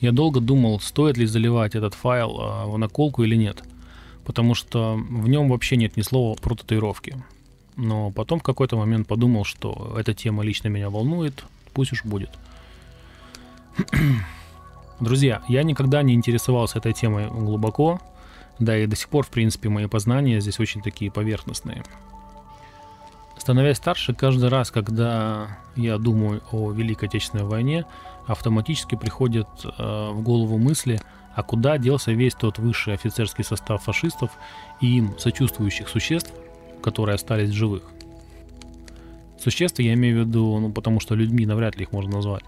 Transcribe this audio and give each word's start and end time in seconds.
Я 0.00 0.12
долго 0.12 0.40
думал, 0.40 0.78
стоит 0.80 1.16
ли 1.16 1.26
заливать 1.26 1.74
этот 1.74 1.94
файл 1.94 2.38
а, 2.40 2.66
в 2.66 2.78
наколку 2.78 3.24
или 3.24 3.34
нет, 3.34 3.62
потому 4.24 4.54
что 4.54 4.94
в 4.94 5.28
нем 5.28 5.48
вообще 5.48 5.76
нет 5.76 5.96
ни 5.96 6.02
слова 6.02 6.36
про 6.36 6.54
татуировки. 6.54 7.16
Но 7.76 8.10
потом 8.10 8.40
в 8.40 8.42
какой-то 8.42 8.76
момент 8.76 9.08
подумал, 9.08 9.44
что 9.44 9.96
эта 9.98 10.14
тема 10.14 10.44
лично 10.44 10.68
меня 10.68 10.90
волнует, 10.90 11.44
пусть 11.74 11.92
уж 11.92 12.04
будет. 12.04 12.30
Друзья, 15.00 15.42
я 15.48 15.62
никогда 15.62 16.02
не 16.02 16.14
интересовался 16.14 16.78
этой 16.78 16.92
темой 16.92 17.28
глубоко, 17.28 18.00
да 18.58 18.76
и 18.76 18.86
до 18.86 18.96
сих 18.96 19.08
пор, 19.08 19.24
в 19.24 19.30
принципе, 19.30 19.68
мои 19.68 19.86
познания 19.86 20.40
здесь 20.40 20.58
очень 20.58 20.82
такие 20.82 21.10
поверхностные. 21.10 21.84
Становясь 23.48 23.78
старше, 23.78 24.12
каждый 24.12 24.50
раз, 24.50 24.70
когда 24.70 25.56
я 25.74 25.96
думаю 25.96 26.42
о 26.52 26.70
Великой 26.70 27.08
Отечественной 27.08 27.44
войне, 27.44 27.86
автоматически 28.26 28.94
приходят 28.94 29.48
э, 29.64 30.10
в 30.12 30.20
голову 30.20 30.58
мысли, 30.58 31.00
а 31.34 31.42
куда 31.42 31.78
делся 31.78 32.12
весь 32.12 32.34
тот 32.34 32.58
высший 32.58 32.92
офицерский 32.92 33.42
состав 33.42 33.82
фашистов 33.82 34.32
и 34.82 34.98
им 34.98 35.18
сочувствующих 35.18 35.88
существ, 35.88 36.30
которые 36.82 37.14
остались 37.14 37.48
живых. 37.48 37.84
Существа 39.40 39.82
я 39.82 39.94
имею 39.94 40.24
в 40.24 40.28
виду, 40.28 40.58
ну, 40.58 40.70
потому 40.70 41.00
что 41.00 41.14
людьми 41.14 41.46
навряд 41.46 41.74
ли 41.74 41.84
их 41.84 41.92
можно 41.92 42.16
назвать. 42.16 42.44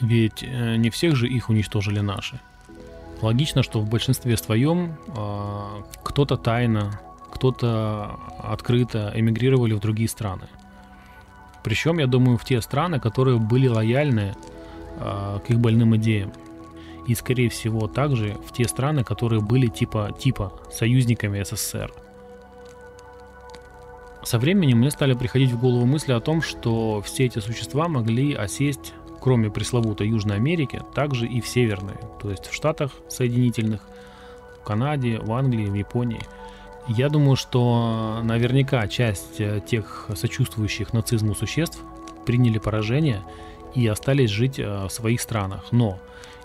Ведь 0.00 0.44
э, 0.44 0.76
не 0.76 0.90
всех 0.90 1.16
же 1.16 1.26
их 1.26 1.48
уничтожили 1.48 1.98
наши. 1.98 2.38
Логично, 3.20 3.64
что 3.64 3.80
в 3.80 3.90
большинстве 3.90 4.36
своем 4.36 4.94
э, 5.08 5.82
кто-то 6.04 6.36
тайно, 6.36 7.00
кто-то 7.32 8.18
открыто 8.38 9.12
эмигрировали 9.14 9.74
в 9.74 9.80
другие 9.80 10.08
страны. 10.08 10.48
Причем, 11.62 11.98
я 11.98 12.06
думаю, 12.06 12.38
в 12.38 12.44
те 12.44 12.60
страны, 12.60 13.00
которые 13.00 13.38
были 13.38 13.68
лояльны 13.68 14.34
э, 14.98 15.38
к 15.46 15.50
их 15.50 15.58
больным 15.58 15.96
идеям. 15.96 16.32
И, 17.06 17.14
скорее 17.14 17.48
всего, 17.48 17.86
также 17.86 18.36
в 18.46 18.52
те 18.52 18.66
страны, 18.68 19.04
которые 19.04 19.40
были 19.40 19.66
типа, 19.66 20.14
типа 20.18 20.52
союзниками 20.70 21.42
СССР. 21.42 21.92
Со 24.22 24.38
временем 24.38 24.78
мне 24.78 24.90
стали 24.90 25.14
приходить 25.14 25.50
в 25.50 25.58
голову 25.58 25.86
мысли 25.86 26.12
о 26.12 26.20
том, 26.20 26.42
что 26.42 27.00
все 27.00 27.24
эти 27.24 27.38
существа 27.38 27.88
могли 27.88 28.34
осесть, 28.34 28.92
кроме 29.20 29.50
пресловутой 29.50 30.08
Южной 30.08 30.36
Америки, 30.36 30.82
также 30.94 31.26
и 31.26 31.40
в 31.40 31.48
Северной, 31.48 31.96
то 32.20 32.30
есть 32.30 32.46
в 32.46 32.54
Штатах 32.54 32.92
Соединительных, 33.08 33.80
в 34.60 34.64
Канаде, 34.64 35.18
в 35.18 35.32
Англии, 35.32 35.66
в 35.66 35.74
Японии. 35.74 36.20
Я 36.88 37.08
думаю, 37.08 37.36
что 37.36 38.20
наверняка 38.22 38.86
часть 38.88 39.40
э, 39.40 39.60
тех 39.64 40.10
сочувствующих 40.14 40.92
нацизму 40.92 41.34
существ 41.34 41.80
приняли 42.26 42.58
поражение 42.58 43.20
и 43.74 43.86
остались 43.86 44.30
жить 44.30 44.58
э, 44.58 44.86
в 44.86 44.90
своих 44.90 45.20
странах. 45.20 45.66
Но 45.70 45.98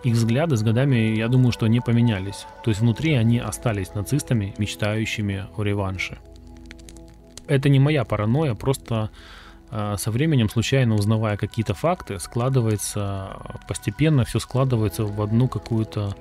их 0.03 0.13
взгляды 0.13 0.56
с 0.56 0.61
годами, 0.61 1.16
я 1.16 1.28
думаю, 1.28 1.52
что 1.52 1.67
не 1.67 1.80
поменялись. 1.80 2.45
То 2.63 2.69
есть 2.69 2.81
внутри 2.81 3.13
они 3.13 3.39
остались 3.39 3.94
нацистами, 3.95 4.53
мечтающими 4.58 5.45
о 5.58 5.63
реванше 5.63 6.19
это 7.47 7.69
не 7.69 7.80
моя 7.80 8.03
паранойя, 8.03 8.56
просто 8.56 9.09
э, 9.72 9.95
со 9.97 10.11
временем, 10.11 10.50
случайно 10.50 10.95
узнавая 10.95 11.38
какие-то 11.38 11.73
факты, 11.73 12.19
складывается 12.19 13.38
постепенно, 13.67 14.25
все 14.25 14.39
складывается 14.39 15.06
в 15.06 15.22
одну 15.22 15.47
какую-то, 15.47 16.16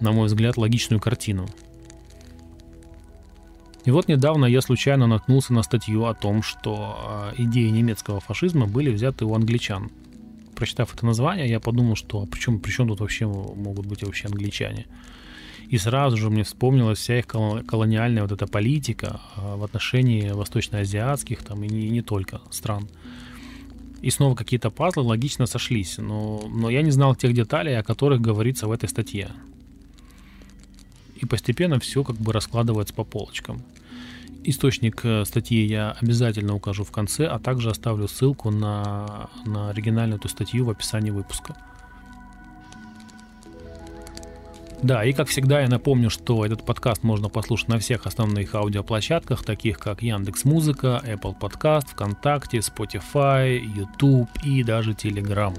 на 0.00 0.12
мой 0.12 0.26
взгляд, 0.26 0.56
логичную 0.56 1.00
картину. 1.00 1.46
И 3.84 3.90
вот 3.90 4.08
недавно 4.08 4.44
я 4.44 4.60
случайно 4.60 5.06
наткнулся 5.06 5.54
на 5.54 5.62
статью 5.62 6.04
о 6.04 6.14
том, 6.14 6.42
что 6.42 7.32
э, 7.38 7.42
идеи 7.42 7.68
немецкого 7.68 8.20
фашизма 8.20 8.66
были 8.66 8.90
взяты 8.90 9.24
у 9.24 9.34
англичан. 9.34 9.90
Прочитав 10.54 10.94
это 10.94 11.06
название, 11.06 11.48
я 11.48 11.60
подумал, 11.60 11.96
что 11.96 12.22
а 12.22 12.26
причем 12.26 12.60
тут 12.60 13.00
вообще 13.00 13.26
могут 13.26 13.86
быть 13.86 14.02
вообще 14.02 14.28
англичане. 14.28 14.86
И 15.70 15.78
сразу 15.78 16.16
же 16.16 16.30
мне 16.30 16.42
вспомнилась 16.42 16.98
вся 16.98 17.20
их 17.20 17.26
колониальная 17.26 18.22
вот 18.22 18.32
эта 18.32 18.46
политика 18.46 19.20
а, 19.36 19.56
в 19.56 19.62
отношении 19.62 20.28
восточноазиатских 20.30 21.44
там 21.44 21.62
и 21.62 21.68
не, 21.68 21.88
не 21.88 22.02
только 22.02 22.40
стран. 22.50 22.88
И 24.02 24.10
снова 24.10 24.34
какие-то 24.34 24.70
пазлы 24.70 25.04
логично 25.04 25.46
сошлись, 25.46 25.98
но, 25.98 26.42
но 26.48 26.70
я 26.70 26.82
не 26.82 26.90
знал 26.90 27.14
тех 27.14 27.32
деталей, 27.34 27.78
о 27.78 27.84
которых 27.84 28.20
говорится 28.20 28.66
в 28.66 28.72
этой 28.72 28.88
статье. 28.88 29.30
И 31.14 31.26
постепенно 31.26 31.78
все 31.78 32.02
как 32.02 32.16
бы 32.16 32.32
раскладывается 32.32 32.92
по 32.92 33.04
полочкам. 33.04 33.62
Источник 34.42 35.00
э, 35.04 35.24
статьи 35.26 35.64
я 35.66 35.96
обязательно 36.00 36.54
укажу 36.54 36.84
в 36.84 36.90
конце, 36.90 37.26
а 37.26 37.38
также 37.38 37.70
оставлю 37.70 38.08
ссылку 38.08 38.50
на, 38.50 39.28
на 39.44 39.70
оригинальную 39.70 40.18
эту 40.18 40.28
статью 40.28 40.64
в 40.64 40.70
описании 40.70 41.10
выпуска. 41.10 41.56
Да, 44.82 45.04
и 45.04 45.12
как 45.12 45.28
всегда 45.28 45.60
я 45.60 45.68
напомню, 45.68 46.08
что 46.08 46.46
этот 46.46 46.64
подкаст 46.64 47.02
можно 47.02 47.28
послушать 47.28 47.68
на 47.68 47.78
всех 47.78 48.06
основных 48.06 48.54
аудиоплощадках, 48.54 49.44
таких 49.44 49.78
как 49.78 50.02
Яндекс 50.02 50.44
Музыка, 50.44 51.02
Apple 51.04 51.38
Podcast, 51.38 51.88
ВКонтакте, 51.88 52.58
Spotify, 52.58 53.58
YouTube 53.58 54.30
и 54.42 54.62
даже 54.62 54.92
Telegram. 54.92 55.54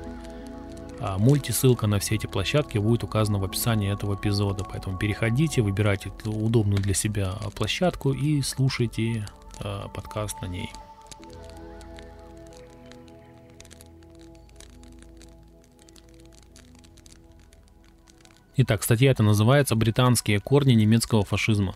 А 1.04 1.18
мультисылка 1.18 1.88
на 1.88 1.98
все 1.98 2.14
эти 2.14 2.28
площадки 2.28 2.78
будет 2.78 3.04
указана 3.04 3.40
в 3.40 3.44
описании 3.44 3.92
этого 3.92 4.14
эпизода, 4.14 4.64
поэтому 4.64 5.00
переходите, 5.00 5.64
выбирайте 5.64 6.12
удобную 6.26 6.80
для 6.80 6.94
себя 6.94 7.32
площадку 7.56 8.14
и 8.14 8.44
слушайте 8.44 9.26
э, 9.60 9.84
подкаст 9.92 10.40
на 10.44 10.46
ней. 10.46 10.70
Итак, 18.58 18.84
статья 18.84 19.10
эта 19.10 19.24
называется 19.24 19.76
«Британские 19.76 20.40
корни 20.40 20.74
немецкого 20.74 21.26
фашизма». 21.26 21.74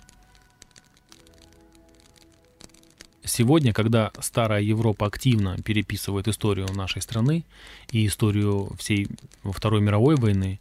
Сегодня, 3.38 3.74
когда 3.74 4.12
старая 4.22 4.62
Европа 4.62 5.08
активно 5.08 5.58
переписывает 5.58 6.30
историю 6.30 6.70
нашей 6.74 7.02
страны 7.02 7.44
и 7.92 8.08
историю 8.08 8.72
всей 8.80 9.10
Второй 9.44 9.82
мировой 9.82 10.16
войны, 10.16 10.58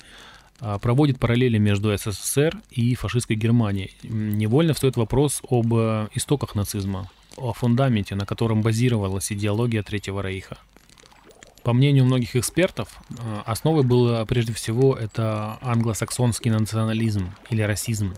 а, 0.58 0.80
проводит 0.80 1.20
параллели 1.20 1.58
между 1.58 1.96
СССР 1.96 2.60
и 2.72 2.96
фашистской 2.96 3.36
Германией. 3.36 3.92
Невольно 4.02 4.74
встает 4.74 4.96
вопрос 4.96 5.40
об 5.48 5.72
э, 5.72 6.08
истоках 6.14 6.56
нацизма, 6.56 7.08
о 7.36 7.52
фундаменте, 7.52 8.16
на 8.16 8.26
котором 8.26 8.60
базировалась 8.60 9.30
идеология 9.30 9.84
Третьего 9.84 10.20
Рейха– 10.20 10.58
по 11.64 11.72
мнению 11.72 12.04
многих 12.04 12.36
экспертов, 12.36 13.00
э, 13.08 13.14
основой 13.46 13.84
было 13.84 14.22
прежде 14.26 14.52
всего 14.52 14.94
это 14.94 15.58
англосаксонский 15.62 16.50
национализм 16.50 17.32
или 17.48 17.62
расизм. 17.62 18.14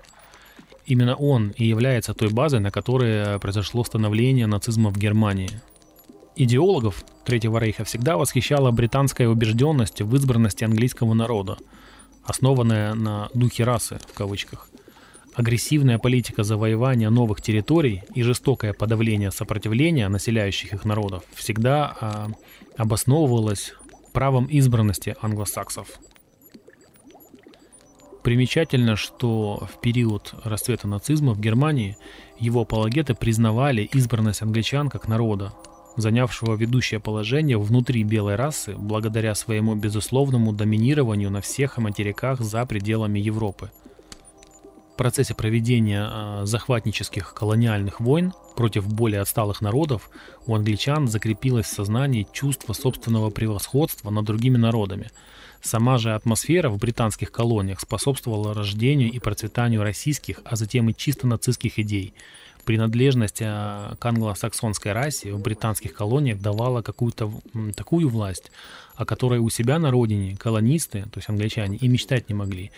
Именно 0.87 1.17
он 1.17 1.51
и 1.57 1.65
является 1.65 2.15
той 2.15 2.31
базой, 2.31 2.61
на 2.61 2.71
которой 2.71 3.39
произошло 3.41 3.83
становление 3.85 4.47
нацизма 4.47 4.91
в 4.91 4.97
Германии. 4.97 5.51
Идеологов 6.37 7.05
Третьего 7.25 7.59
Рейха 7.59 7.85
всегда 7.85 8.17
восхищала 8.17 8.71
британская 8.71 9.27
убежденность 9.27 10.01
в 10.01 10.15
избранности 10.15 10.63
английского 10.65 11.13
народа, 11.15 11.57
основанная 12.25 12.95
на 12.95 13.29
«духе 13.35 13.65
расы» 13.65 13.99
в 14.09 14.15
кавычках. 14.15 14.69
Агрессивная 15.35 15.99
политика 15.99 16.45
завоевания 16.45 17.11
новых 17.11 17.43
территорий 17.43 18.03
и 18.15 18.23
жестокое 18.23 18.73
подавление 18.73 19.31
сопротивления 19.31 20.09
населяющих 20.09 20.73
их 20.73 20.85
народов 20.85 21.25
всегда 21.35 21.97
а, 22.01 22.29
обосновывалась 22.77 23.75
правом 24.13 24.47
избранности 24.47 25.17
англосаксов. 25.21 25.99
Примечательно, 28.27 28.97
что 28.97 29.69
в 29.73 29.81
период 29.81 30.34
расцвета 30.43 30.89
нацизма 30.89 31.33
в 31.33 31.39
Германии 31.39 31.97
его 32.41 32.63
апологеты 32.63 33.15
признавали 33.15 33.83
избранность 33.83 34.43
англичан 34.43 34.91
как 34.91 35.07
народа, 35.07 35.53
занявшего 35.97 36.57
ведущее 36.57 36.99
положение 36.99 37.57
внутри 37.57 38.03
белой 38.03 38.34
расы 38.34 38.75
благодаря 38.77 39.37
своему 39.37 39.77
безусловному 39.77 40.53
доминированию 40.53 41.31
на 41.31 41.41
всех 41.41 41.78
материках 41.78 42.41
за 42.41 42.67
пределами 42.67 43.21
Европы– 43.21 43.71
в 44.97 44.99
процессе 44.99 45.34
проведения 45.34 46.09
э, 46.11 46.47
захватнических 46.47 47.34
колониальных 47.34 48.01
войн 48.01 48.33
против 48.57 48.89
более 48.89 49.21
отсталых 49.21 49.61
народов 49.61 50.09
у 50.47 50.55
англичан 50.55 51.07
закрепилось 51.07 51.67
в 51.67 51.75
сознании 51.75 52.27
чувство 52.33 52.72
собственного 52.72 53.29
превосходства 53.29 54.09
над 54.09 54.25
другими 54.25 54.57
народами. 54.57 55.11
Сама 55.66 55.98
же 55.98 56.15
атмосфера 56.15 56.68
в 56.68 56.78
британских 56.78 57.33
колониях 57.33 57.80
способствовала 57.80 58.54
рождению 58.54 59.10
и 59.10 59.18
процветанию 59.18 59.83
российских, 59.83 60.41
а 60.45 60.54
затем 60.54 60.89
и 60.89 60.95
чисто 60.95 61.27
нацистских 61.27 61.80
идей. 61.80 62.15
Принадлежность 62.65 63.39
э, 63.41 63.97
к 63.98 64.07
англосаксонской 64.07 64.92
расе 64.92 65.33
в 65.33 65.41
британских 65.41 65.92
колониях 65.92 66.41
давала 66.41 66.83
какую-то 66.83 67.33
такую 67.74 68.09
власть, 68.09 68.53
о 68.95 69.04
которой 69.04 69.41
у 69.41 69.51
себя 69.51 69.80
на 69.80 69.91
родине 69.91 70.36
колонисты, 70.36 71.03
то 71.03 71.18
есть 71.18 71.28
англичане, 71.28 71.78
и 71.78 71.89
мечтать 71.89 72.28
не 72.28 72.36
могли. 72.36 72.71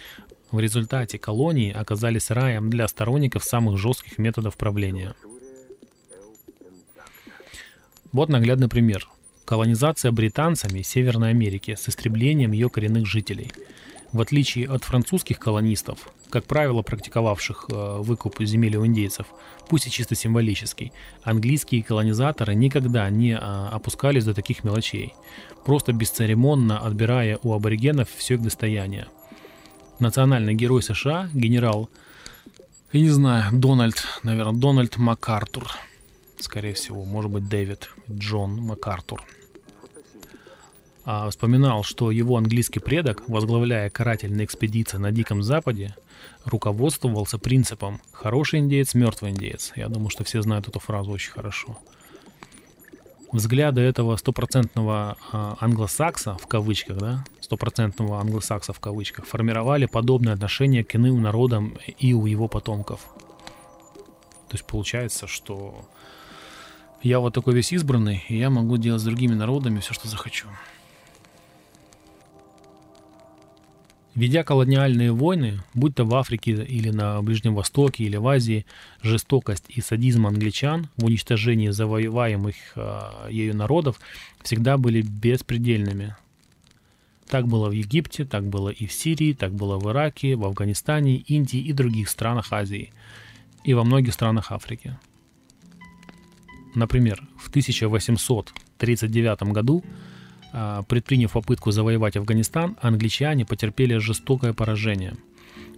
В 0.50 0.58
результате 0.58 1.18
колонии 1.18 1.70
оказались 1.70 2.30
раем 2.30 2.70
для 2.70 2.88
сторонников 2.88 3.44
самых 3.44 3.76
жестких 3.76 4.16
методов 4.16 4.56
правления. 4.56 5.14
Вот 8.12 8.30
наглядный 8.30 8.68
пример. 8.68 9.06
Колонизация 9.48 10.12
британцами 10.12 10.82
Северной 10.82 11.30
Америки 11.30 11.74
с 11.74 11.88
истреблением 11.88 12.52
ее 12.52 12.68
коренных 12.68 13.06
жителей. 13.06 13.50
В 14.12 14.20
отличие 14.20 14.68
от 14.68 14.84
французских 14.84 15.38
колонистов, 15.38 16.10
как 16.28 16.44
правило, 16.44 16.82
практиковавших 16.82 17.64
э, 17.70 17.96
выкуп 18.00 18.42
земель 18.42 18.76
у 18.76 18.84
индейцев, 18.84 19.24
пусть 19.70 19.86
и 19.86 19.90
чисто 19.90 20.14
символический, 20.14 20.92
английские 21.22 21.82
колонизаторы 21.82 22.54
никогда 22.54 23.08
не 23.08 23.32
э, 23.32 23.38
опускались 23.38 24.26
до 24.26 24.34
таких 24.34 24.64
мелочей, 24.64 25.14
просто 25.64 25.94
бесцеремонно 25.94 26.80
отбирая 26.80 27.38
у 27.42 27.54
аборигенов 27.54 28.10
все 28.14 28.34
их 28.34 28.42
достояние. 28.42 29.06
Национальный 29.98 30.52
герой 30.52 30.82
США, 30.82 31.30
генерал, 31.32 31.88
я 32.92 33.00
не 33.00 33.08
знаю, 33.08 33.44
Дональд, 33.52 34.04
наверное, 34.22 34.60
Дональд 34.60 34.98
МакАртур, 34.98 35.70
скорее 36.40 36.74
всего, 36.74 37.04
может 37.04 37.30
быть, 37.30 37.48
Дэвид 37.48 37.90
Джон 38.10 38.56
МакАртур– 38.56 39.22
а, 41.10 41.30
вспоминал, 41.30 41.84
что 41.84 42.10
его 42.10 42.36
английский 42.36 42.80
предок, 42.80 43.26
возглавляя 43.28 43.88
карательные 43.88 44.44
экспедиции 44.44 44.98
на 44.98 45.10
Диком 45.10 45.42
Западе, 45.42 45.96
руководствовался 46.44 47.38
принципом 47.38 48.02
«хороший 48.12 48.58
индеец, 48.58 48.92
мертвый 48.92 49.30
индеец». 49.30 49.72
Я 49.74 49.88
думаю, 49.88 50.10
что 50.10 50.24
все 50.24 50.42
знают 50.42 50.68
эту 50.68 50.80
фразу 50.80 51.10
очень 51.10 51.30
хорошо. 51.30 51.78
Взгляды 53.32 53.80
этого 53.80 54.16
стопроцентного 54.16 55.16
а, 55.32 55.56
англосакса, 55.60 56.36
в 56.36 56.46
кавычках, 56.46 56.98
да, 56.98 57.24
стопроцентного 57.40 58.20
англосакса 58.20 58.74
в 58.74 58.80
кавычках, 58.80 59.24
формировали 59.24 59.86
подобное 59.86 60.34
отношение 60.34 60.84
к 60.84 60.94
иным 60.94 61.22
народам 61.22 61.78
и 61.98 62.12
у 62.12 62.26
его 62.26 62.48
потомков. 62.48 63.00
То 64.48 64.56
есть 64.56 64.66
получается, 64.66 65.26
что 65.26 65.88
я 67.02 67.20
вот 67.20 67.34
такой 67.34 67.54
весь 67.54 67.72
избранный, 67.72 68.24
и 68.28 68.36
я 68.36 68.50
могу 68.50 68.76
делать 68.76 69.00
с 69.00 69.04
другими 69.04 69.34
народами 69.34 69.80
все, 69.80 69.94
что 69.94 70.08
захочу. 70.08 70.48
Ведя 74.18 74.42
колониальные 74.42 75.12
войны, 75.12 75.60
будь 75.74 75.94
то 75.94 76.04
в 76.04 76.12
Африке 76.16 76.50
или 76.50 76.90
на 76.90 77.22
Ближнем 77.22 77.54
Востоке 77.54 78.02
или 78.02 78.16
в 78.16 78.26
Азии, 78.26 78.66
жестокость 79.00 79.66
и 79.68 79.80
садизм 79.80 80.26
англичан 80.26 80.88
в 80.96 81.04
уничтожении 81.04 81.68
завоеваемых 81.68 82.56
э, 82.74 83.28
ею 83.30 83.54
народов 83.54 84.00
всегда 84.42 84.76
были 84.76 85.02
беспредельными. 85.02 86.16
Так 87.28 87.46
было 87.46 87.68
в 87.68 87.72
Египте, 87.72 88.24
так 88.24 88.44
было 88.44 88.70
и 88.70 88.86
в 88.86 88.92
Сирии, 88.92 89.34
так 89.34 89.52
было 89.52 89.78
в 89.78 89.88
Ираке, 89.88 90.34
в 90.34 90.44
Афганистане, 90.44 91.18
Индии 91.18 91.60
и 91.60 91.72
других 91.72 92.08
странах 92.08 92.52
Азии, 92.52 92.92
и 93.62 93.72
во 93.72 93.84
многих 93.84 94.14
странах 94.14 94.50
Африки. 94.50 94.98
Например, 96.78 97.20
в 97.36 97.48
1839 97.48 99.42
году 99.52 99.84
а, 100.52 100.82
предприняв 100.84 101.32
попытку 101.32 101.72
завоевать 101.72 102.16
Афганистан, 102.16 102.76
англичане 102.80 103.44
потерпели 103.44 103.96
жестокое 103.96 104.52
поражение. 104.52 105.16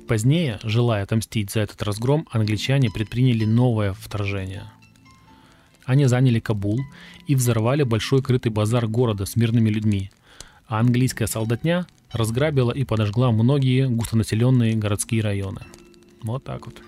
Позднее, 0.06 0.58
желая 0.62 1.04
отомстить 1.04 1.52
за 1.52 1.60
этот 1.60 1.82
разгром, 1.82 2.28
англичане 2.30 2.90
предприняли 2.90 3.46
новое 3.46 3.94
вторжение. 3.94 4.64
Они 5.86 6.04
заняли 6.04 6.38
Кабул 6.38 6.78
и 7.26 7.34
взорвали 7.34 7.82
большой 7.82 8.22
крытый 8.22 8.52
базар 8.52 8.86
города 8.86 9.24
с 9.24 9.36
мирными 9.36 9.70
людьми, 9.70 10.10
а 10.66 10.80
английская 10.80 11.28
солдатня 11.28 11.86
разграбила 12.12 12.72
и 12.72 12.84
подожгла 12.84 13.32
многие 13.32 13.88
густонаселенные 13.88 14.74
городские 14.74 15.22
районы. 15.22 15.62
Вот 16.22 16.44
так 16.44 16.66
вот. 16.66 16.82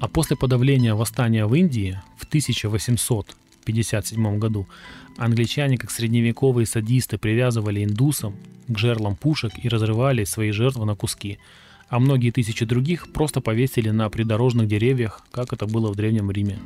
А 0.00 0.08
после 0.08 0.36
подавления 0.36 0.94
восстания 0.94 1.46
в 1.46 1.54
Индии 1.54 2.00
в 2.16 2.24
1857 2.24 4.38
году 4.38 4.66
Англичане, 5.16 5.78
как 5.78 5.90
средневековые 5.90 6.66
садисты, 6.66 7.18
привязывали 7.18 7.84
индусов 7.84 8.34
к 8.66 8.78
жерлам 8.78 9.16
пушек 9.16 9.52
и 9.62 9.68
разрывали 9.68 10.24
свои 10.24 10.50
жертвы 10.50 10.84
на 10.84 10.94
куски, 10.94 11.38
а 11.88 12.00
многие 12.00 12.30
тысячи 12.30 12.64
других 12.64 13.12
просто 13.12 13.40
повесили 13.40 13.90
на 13.90 14.08
придорожных 14.10 14.66
деревьях, 14.66 15.24
как 15.30 15.52
это 15.52 15.66
было 15.66 15.92
в 15.92 15.96
Древнем 15.96 16.30
Риме. 16.30 16.58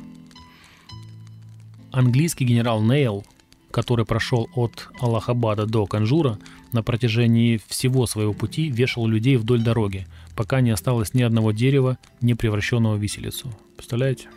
Английский 1.91 2.45
генерал 2.45 2.81
Нейл, 2.81 3.25
который 3.71 4.05
прошел 4.05 4.49
от 4.55 4.89
Аллахабада 4.99 5.65
до 5.65 5.85
Канпура, 5.85 6.39
на 6.71 6.83
протяжении 6.83 7.59
всего 7.67 8.05
своего 8.05 8.33
пути 8.33 8.69
вешал 8.69 9.07
людей 9.07 9.37
вдоль 9.37 9.61
дороги, 9.61 10.07
пока 10.39 10.61
не 10.61 10.71
осталось 10.71 11.13
ни 11.13 11.21
одного 11.21 11.51
дерева, 11.51 11.97
не 12.21 12.33
превращенного 12.33 12.95
в 12.95 13.01
виселицу. 13.01 13.53
Представляете? 13.75 14.29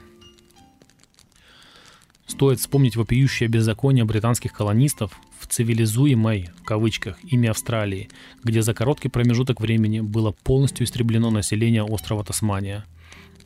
Стоит 2.26 2.58
вспомнить 2.58 2.96
вопиющее 2.96 3.48
беззаконие 3.48 4.04
британских 4.04 4.52
колонистов 4.52 5.16
в 5.38 5.46
цивилизуемой, 5.46 6.50
в 6.60 6.64
кавычках, 6.64 7.18
ими 7.22 7.48
Австралии, 7.48 8.08
где 8.42 8.62
за 8.62 8.74
короткий 8.74 9.10
промежуток 9.10 9.60
времени 9.60 10.00
было 10.00 10.32
полностью 10.32 10.86
истреблено 10.86 11.30
население 11.30 11.84
острова 11.84 12.24
Тасмания, 12.24 12.84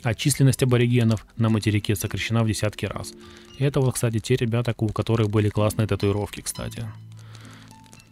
а 0.03 0.15
численность 0.15 0.63
аборигенов 0.63 1.27
на 1.37 1.51
материке 1.51 1.95
сокращена 1.95 2.43
в 2.43 2.49
десятки 2.49 2.87
раз. 2.87 3.13
И 3.59 3.65
это 3.65 3.81
вот, 3.81 3.97
кстати, 3.97 4.19
те 4.19 4.35
ребята, 4.35 4.75
у 4.79 4.89
которых 4.89 5.29
были 5.29 5.51
классные 5.51 5.87
татуировки, 5.87 6.41
кстати. 6.41 6.87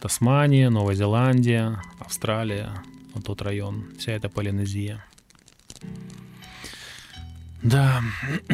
Тасмания, 0.03 0.69
Новая 0.69 0.97
Зеландия, 0.97 1.81
Австралия, 1.99 2.69
вот 3.15 3.25
тот 3.25 3.43
район, 3.43 3.87
вся 3.99 4.13
эта 4.13 4.29
Полинезия. 4.29 5.05
Да, 7.63 8.03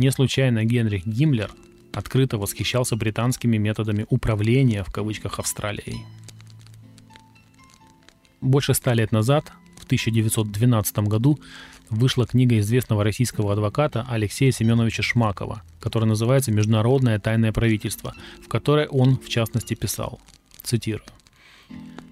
Не 0.00 0.10
случайно 0.10 0.64
Генрих 0.64 1.06
Гиммлер 1.06 1.50
открыто 1.92 2.38
восхищался 2.38 2.96
британскими 2.96 3.58
методами 3.58 4.06
управления 4.08 4.82
в 4.82 4.90
кавычках 4.90 5.38
Австралией. 5.38 6.06
Больше 8.40 8.72
ста 8.72 8.94
лет 8.94 9.12
назад, 9.12 9.52
в 9.76 9.84
1912 9.84 11.00
году, 11.00 11.38
вышла 11.90 12.26
книга 12.26 12.58
известного 12.60 13.04
российского 13.04 13.52
адвоката 13.52 14.06
Алексея 14.08 14.52
Семеновича 14.52 15.02
Шмакова, 15.02 15.62
которая 15.80 16.08
называется 16.08 16.50
«Международное 16.50 17.18
тайное 17.18 17.52
правительство», 17.52 18.14
в 18.42 18.48
которой 18.48 18.86
он, 18.86 19.18
в 19.18 19.28
частности, 19.28 19.74
писал, 19.74 20.18
цитирую, 20.62 21.04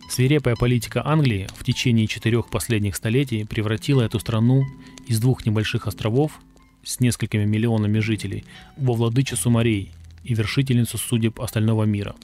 Свирепая 0.08 0.56
политика 0.56 1.06
Англии 1.06 1.46
в 1.54 1.64
течение 1.64 2.06
четырех 2.06 2.48
последних 2.48 2.96
столетий 2.96 3.44
превратила 3.44 4.02
эту 4.02 4.18
страну 4.18 4.64
из 5.06 5.20
двух 5.20 5.44
небольших 5.44 5.86
островов 5.86 6.40
с 6.82 7.00
несколькими 7.00 7.44
миллионами 7.44 7.98
жителей 7.98 8.44
во 8.76 8.94
владычицу 8.94 9.50
морей 9.50 9.92
и 10.24 10.34
вершительницу 10.34 10.96
судеб 10.96 11.40
остального 11.40 11.84
мира. 11.84 12.16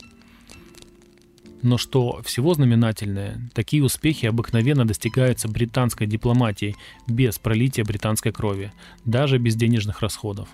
Но 1.63 1.79
что 1.79 2.21
всего 2.25 2.53
знаменательное, 2.55 3.51
такие 3.55 3.83
успехи 3.83 4.27
обыкновенно 4.27 4.87
достигаются 4.87 5.49
британской 5.49 6.07
дипломатией 6.07 6.77
без 7.07 7.39
пролития 7.39 7.85
британской 7.85 8.33
крови, 8.33 8.73
даже 9.05 9.39
без 9.39 9.57
денежных 9.57 10.01
расходов. 10.03 10.49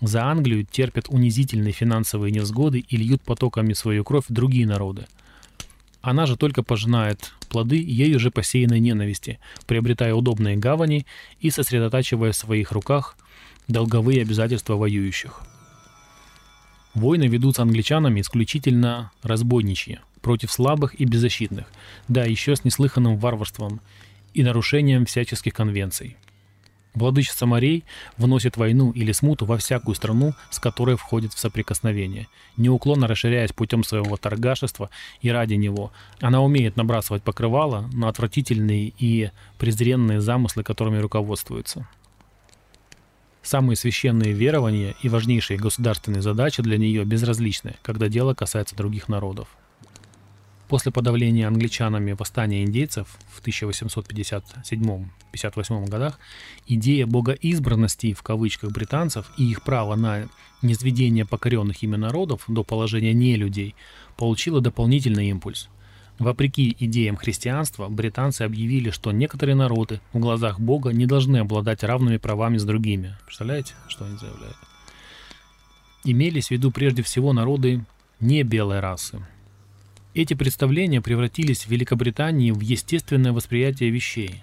За 0.00 0.24
Англию 0.24 0.64
терпят 0.64 1.08
унизительные 1.10 1.72
финансовые 1.72 2.32
невзгоды 2.32 2.78
и 2.78 2.96
льют 2.96 3.22
потоками 3.22 3.74
свою 3.74 4.02
кровь 4.02 4.24
другие 4.30 4.66
народы. 4.66 5.06
Она 6.02 6.26
же 6.26 6.36
только 6.36 6.62
пожинает 6.62 7.32
плоды 7.48 7.76
ею 7.76 8.18
же 8.18 8.30
посеянной 8.30 8.80
ненависти, 8.80 9.38
приобретая 9.66 10.14
удобные 10.14 10.56
гавани 10.56 11.06
и 11.40 11.50
сосредотачивая 11.50 12.32
в 12.32 12.36
своих 12.36 12.72
руках 12.72 13.16
долговые 13.68 14.22
обязательства 14.22 14.74
воюющих. 14.74 15.42
Войны 16.94 17.24
ведутся 17.24 17.62
англичанами 17.62 18.20
исключительно 18.20 19.12
разбойничьи, 19.22 20.00
против 20.22 20.50
слабых 20.50 20.98
и 20.98 21.04
беззащитных, 21.04 21.66
да 22.08 22.24
еще 22.24 22.56
с 22.56 22.64
неслыханным 22.64 23.16
варварством 23.18 23.80
и 24.34 24.42
нарушением 24.42 25.06
всяческих 25.06 25.52
конвенций. 25.52 26.16
Владычица 26.94 27.46
морей 27.46 27.84
вносит 28.16 28.56
войну 28.56 28.90
или 28.90 29.12
смуту 29.12 29.46
во 29.46 29.58
всякую 29.58 29.94
страну, 29.94 30.34
с 30.50 30.58
которой 30.58 30.96
входит 30.96 31.32
в 31.32 31.38
соприкосновение, 31.38 32.26
неуклонно 32.56 33.06
расширяясь 33.06 33.52
путем 33.52 33.84
своего 33.84 34.16
торгашества 34.16 34.90
и 35.20 35.30
ради 35.30 35.54
него. 35.54 35.92
Она 36.20 36.40
умеет 36.40 36.76
набрасывать 36.76 37.22
покрывало 37.22 37.88
на 37.92 38.08
отвратительные 38.08 38.92
и 38.98 39.30
презренные 39.58 40.20
замыслы, 40.20 40.64
которыми 40.64 40.98
руководствуется. 40.98 41.86
Самые 43.42 43.76
священные 43.76 44.32
верования 44.32 44.94
и 45.00 45.08
важнейшие 45.08 45.58
государственные 45.58 46.22
задачи 46.22 46.62
для 46.62 46.76
нее 46.76 47.04
безразличны, 47.04 47.76
когда 47.82 48.08
дело 48.08 48.34
касается 48.34 48.76
других 48.76 49.08
народов. 49.08 49.48
После 50.70 50.90
подавления 50.92 51.48
англичанами 51.48 52.12
восстания 52.12 52.62
индейцев 52.62 53.08
в 53.28 53.42
1857-58 53.42 55.88
годах 55.88 56.20
идея 56.68 57.08
богоизбранности 57.08 58.12
в 58.12 58.22
кавычках 58.22 58.70
британцев 58.70 59.32
и 59.36 59.50
их 59.50 59.64
право 59.64 59.96
на 59.96 60.28
низведение 60.62 61.26
покоренных 61.26 61.82
ими 61.82 61.96
народов 61.96 62.44
до 62.46 62.62
положения 62.62 63.12
нелюдей 63.12 63.74
получила 64.16 64.60
дополнительный 64.60 65.30
импульс. 65.30 65.68
Вопреки 66.20 66.76
идеям 66.78 67.16
христианства, 67.16 67.88
британцы 67.88 68.42
объявили, 68.42 68.90
что 68.90 69.10
некоторые 69.10 69.56
народы 69.56 70.00
в 70.12 70.20
глазах 70.20 70.60
Бога 70.60 70.90
не 70.90 71.06
должны 71.06 71.38
обладать 71.38 71.82
равными 71.82 72.18
правами 72.18 72.58
с 72.58 72.64
другими. 72.64 73.16
Представляете, 73.26 73.74
что 73.88 74.04
они 74.04 74.16
заявляют? 74.18 74.56
имелись 76.04 76.46
в 76.46 76.52
виду 76.52 76.70
прежде 76.70 77.02
всего 77.02 77.32
народы 77.32 77.84
не 78.20 78.44
белой 78.44 78.78
расы. 78.80 79.20
Эти 80.12 80.34
представления 80.34 81.00
превратились 81.00 81.66
в 81.66 81.70
Великобритании 81.70 82.50
в 82.50 82.60
естественное 82.60 83.32
восприятие 83.32 83.90
вещей, 83.90 84.42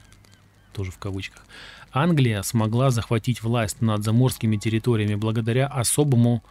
тоже 0.74 0.92
в 0.92 0.98
кавычках. 0.98 1.46
Англия 1.92 2.42
смогла 2.44 2.90
захватить 2.90 3.44
власть 3.44 3.82
над 3.82 4.04
заморскими 4.04 4.56
территориями 4.56 5.16
благодаря 5.16 5.68
особому 5.68 6.42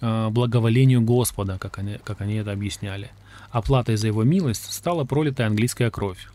э, 0.00 0.28
благоволению 0.30 1.02
Господа, 1.02 1.58
как 1.58 1.78
они, 1.78 1.98
как 2.02 2.20
они 2.20 2.34
это 2.34 2.50
объясняли. 2.50 3.10
Оплатой 3.50 3.96
за 3.96 4.08
его 4.08 4.24
милость 4.24 4.72
стала 4.72 5.04
пролитая 5.04 5.46
английская 5.46 5.90
кровь. 5.90 6.26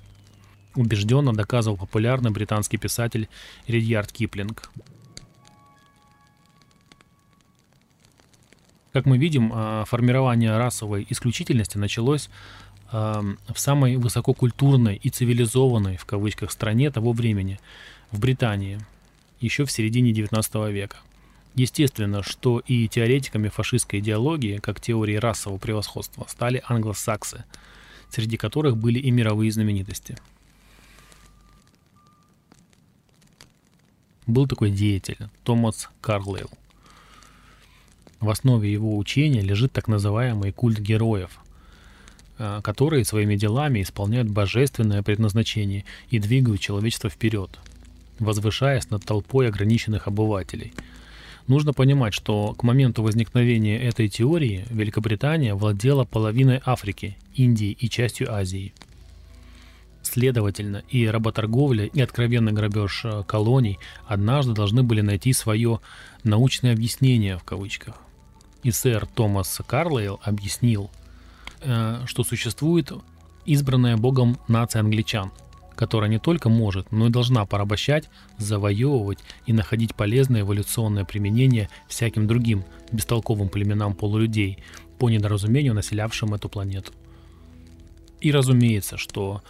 Убежденно 0.76 1.34
доказывал 1.34 1.78
популярный 1.78 2.32
британский 2.32 2.78
писатель 2.78 3.28
Ридьярд 3.68 4.12
Киплинг. 4.12 4.72
Как 8.94 9.08
мы 9.08 9.18
видим, 9.18 9.52
э, 9.52 9.86
формирование 9.88 10.56
расовой 10.56 11.08
исключительности 11.10 11.80
началось 11.80 12.30
э, 12.92 13.22
в 13.52 13.60
самой 13.60 13.98
высококультурной 13.98 14.96
и 15.02 15.10
цивилизованной, 15.10 15.98
в 15.98 16.06
кавычках, 16.06 16.52
стране 16.52 16.92
того 16.92 17.12
времени, 17.12 17.60
в 18.12 18.20
Британии, 18.20 18.80
еще 19.40 19.66
в 19.66 19.72
середине 19.72 20.12
XIX 20.12 20.72
века. 20.72 20.98
Естественно, 21.56 22.22
что 22.22 22.60
и 22.60 22.88
теоретиками 22.88 23.50
фашистской 23.50 24.00
идеологии, 24.00 24.58
как 24.58 24.80
теории 24.80 25.16
расового 25.16 25.58
превосходства, 25.58 26.28
стали 26.30 26.64
англосаксы, 26.68 27.46
среди 28.10 28.38
которых 28.38 28.78
были 28.78 29.00
и 29.00 29.10
мировые 29.10 29.52
знаменитости. 29.52 30.18
Был 34.28 34.48
такой 34.48 34.70
деятель 34.70 35.18
Томас 35.44 35.90
Карлейл. 36.00 36.50
В 38.24 38.30
основе 38.30 38.72
его 38.72 38.98
учения 38.98 39.42
лежит 39.42 39.74
так 39.74 39.90
называемый 39.90 40.54
культ 40.54 40.80
героев, 40.80 41.42
э, 42.38 42.62
которые 42.64 43.04
своими 43.04 43.36
делами 43.36 43.82
исполняют 43.82 44.30
божественное 44.30 45.04
предназначение 45.04 45.84
и 46.10 46.20
двигают 46.20 46.62
человечество 46.62 47.10
вперед, 47.10 47.60
возвышаясь 48.20 48.90
над 48.90 49.04
толпой 49.04 49.50
ограниченных 49.50 50.08
обывателей. 50.08 50.72
Нужно 51.48 51.74
понимать, 51.74 52.14
что 52.14 52.54
к 52.54 52.64
моменту 52.64 53.04
возникновения 53.04 53.78
этой 53.78 54.08
теории 54.08 54.64
Великобритания 54.70 55.54
владела 55.54 56.06
половиной 56.06 56.62
Африки, 56.64 57.18
Индии 57.36 57.76
и 57.78 57.90
частью 57.90 58.34
Азии. 58.34 58.74
Следовательно, 60.02 60.84
и 60.88 61.08
работорговля, 61.08 61.88
и 61.88 62.00
откровенный 62.00 62.54
грабеж 62.54 63.02
э, 63.04 63.24
колоний 63.28 63.80
однажды 64.08 64.54
должны 64.54 64.82
были 64.82 65.02
найти 65.02 65.34
свое 65.34 65.82
«научное 66.24 66.72
объяснение» 66.72 67.38
в 67.38 67.44
кавычках– 67.44 67.98
и 68.64 68.72
сэр 68.72 69.06
Томас 69.06 69.62
Карлейл 69.66 70.20
объяснил, 70.24 70.90
э, 71.62 72.02
что 72.06 72.24
существует 72.24 72.92
избранная 73.46 73.98
Богом 73.98 74.38
нация 74.48 74.80
англичан, 74.80 75.32
которая 75.76 76.10
не 76.10 76.20
только 76.20 76.50
может, 76.50 76.92
но 76.92 77.08
и 77.08 77.10
должна 77.10 77.46
порабощать, 77.46 78.10
завоевывать 78.38 79.20
и 79.46 79.54
находить 79.54 79.96
полезное 79.96 80.42
эволюционное 80.42 81.04
применение 81.04 81.70
всяким 81.88 82.26
другим 82.26 82.64
бестолковым 82.92 83.50
племенам 83.50 83.94
полулюдей, 83.94 84.60
по 85.00 85.10
недоразумению 85.10 85.74
населявшим 85.74 86.34
эту 86.34 86.48
планету. 86.48 86.94
И 88.22 88.32
разумеется, 88.32 88.98
что 88.98 89.44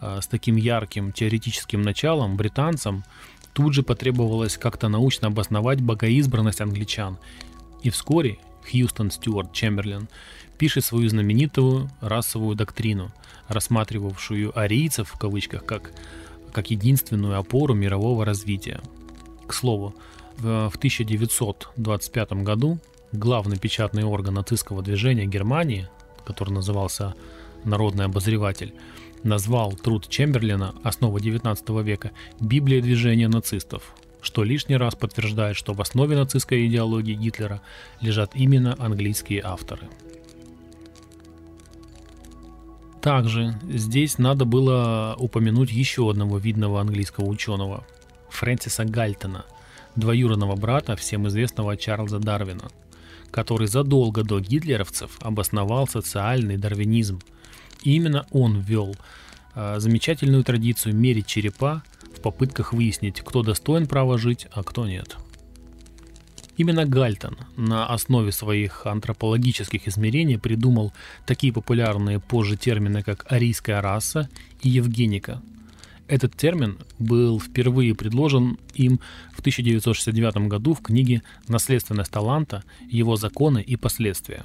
э, 0.00 0.20
с 0.20 0.26
таким 0.26 0.56
ярким 0.56 1.12
теоретическим 1.12 1.82
началом 1.82 2.36
британцам 2.36 3.04
тут 3.52 3.72
же 3.72 3.84
потребовалось 3.84 4.56
как-то 4.56 4.88
научно 4.88 5.28
обосновать 5.28 5.80
богоизбранность 5.80 6.60
англичан. 6.60 7.18
И 7.84 7.90
вскоре 7.90 8.38
Хьюстон 8.70 9.10
Стюарт 9.10 9.52
Чемберлен 9.52 10.08
пишет 10.58 10.84
свою 10.84 11.08
знаменитую 11.08 11.90
расовую 12.00 12.56
доктрину, 12.56 13.12
рассматривавшую 13.48 14.58
арийцев 14.58 15.08
в 15.08 15.18
кавычках 15.18 15.64
как, 15.64 15.92
как 16.52 16.70
единственную 16.70 17.38
опору 17.38 17.74
мирового 17.74 18.24
развития. 18.24 18.80
К 19.46 19.52
слову, 19.52 19.94
в 20.38 20.76
1925 20.76 22.32
году 22.32 22.78
главный 23.12 23.58
печатный 23.58 24.04
орган 24.04 24.34
нацистского 24.34 24.82
движения 24.82 25.26
Германии, 25.26 25.88
который 26.24 26.50
назывался 26.50 27.14
«Народный 27.64 28.04
обозреватель», 28.04 28.74
назвал 29.22 29.72
труд 29.72 30.08
Чемберлина 30.08 30.74
«Основа 30.82 31.18
XIX 31.18 31.82
века» 31.82 32.12
Библией 32.40 32.82
движения 32.82 33.28
нацистов, 33.28 33.94
что 34.26 34.44
лишний 34.44 34.76
раз 34.76 34.94
подтверждает, 34.94 35.56
что 35.56 35.72
в 35.72 35.80
основе 35.80 36.16
нацистской 36.16 36.66
идеологии 36.66 37.14
Гитлера 37.14 37.62
лежат 38.00 38.32
именно 38.34 38.74
английские 38.78 39.40
авторы. 39.42 39.88
Также 43.00 43.56
здесь 43.68 44.18
надо 44.18 44.44
было 44.44 45.14
упомянуть 45.16 45.70
еще 45.70 46.10
одного 46.10 46.38
видного 46.38 46.80
английского 46.80 47.26
ученого, 47.26 47.86
Фрэнсиса 48.30 48.84
Гальтона, 48.84 49.44
двоюродного 49.94 50.56
брата 50.56 50.96
всем 50.96 51.28
известного 51.28 51.76
Чарльза 51.76 52.18
Дарвина, 52.18 52.68
который 53.30 53.68
задолго 53.68 54.24
до 54.24 54.40
гитлеровцев 54.40 55.18
обосновал 55.20 55.86
социальный 55.86 56.56
дарвинизм. 56.56 57.20
И 57.84 57.94
именно 57.94 58.26
он 58.32 58.58
ввел 58.58 58.96
э, 59.54 59.76
замечательную 59.78 60.42
традицию 60.42 60.96
мерить 60.96 61.28
черепа 61.28 61.84
в 62.16 62.20
попытках 62.20 62.72
выяснить, 62.72 63.20
кто 63.20 63.42
достоин 63.42 63.86
права 63.86 64.18
жить, 64.18 64.46
а 64.52 64.62
кто 64.62 64.86
нет. 64.86 65.16
Именно 66.56 66.86
Гальтон 66.86 67.36
на 67.56 67.86
основе 67.86 68.32
своих 68.32 68.86
антропологических 68.86 69.88
измерений 69.88 70.38
придумал 70.38 70.92
такие 71.26 71.52
популярные 71.52 72.18
позже 72.18 72.56
термины, 72.56 73.02
как 73.02 73.30
арийская 73.30 73.82
раса 73.82 74.28
и 74.62 74.70
евгеника. 74.70 75.42
Этот 76.08 76.34
термин 76.34 76.78
был 76.98 77.40
впервые 77.40 77.94
предложен 77.94 78.58
им 78.74 79.00
в 79.34 79.40
1969 79.40 80.48
году 80.48 80.72
в 80.72 80.80
книге 80.80 81.22
«Наследственность 81.48 82.12
таланта. 82.12 82.64
Его 82.88 83.16
законы 83.16 83.60
и 83.60 83.76
последствия». 83.76 84.44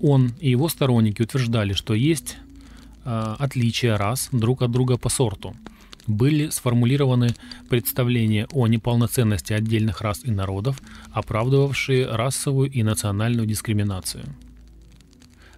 Он 0.00 0.32
и 0.40 0.50
его 0.50 0.68
сторонники 0.68 1.22
утверждали, 1.22 1.74
что 1.74 1.94
есть 1.94 2.38
э, 3.04 3.34
отличия 3.38 3.96
рас 3.98 4.30
друг 4.32 4.62
от 4.62 4.70
друга 4.70 4.96
по 4.96 5.08
сорту– 5.10 5.54
были 6.06 6.48
сформулированы 6.48 7.34
представления 7.68 8.46
о 8.52 8.66
неполноценности 8.66 9.52
отдельных 9.52 10.00
рас 10.00 10.20
и 10.24 10.30
народов, 10.30 10.80
оправдывавшие 11.12 12.06
расовую 12.06 12.70
и 12.70 12.82
национальную 12.82 13.46
дискриминацию. 13.46 14.24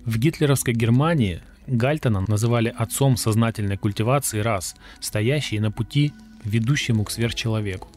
В 0.05 0.19
гитлеровской 0.19 0.75
Германии 0.75 1.41
Гальтона 1.67 2.25
называли 2.29 2.75
отцом 2.77 3.17
сознательной 3.17 3.79
культивации 3.79 4.41
рас, 4.41 4.77
стоящей 5.01 5.61
на 5.61 5.71
пути, 5.71 6.13
ведущему 6.45 7.05
к 7.05 7.11
сверхчеловеку. 7.11 7.89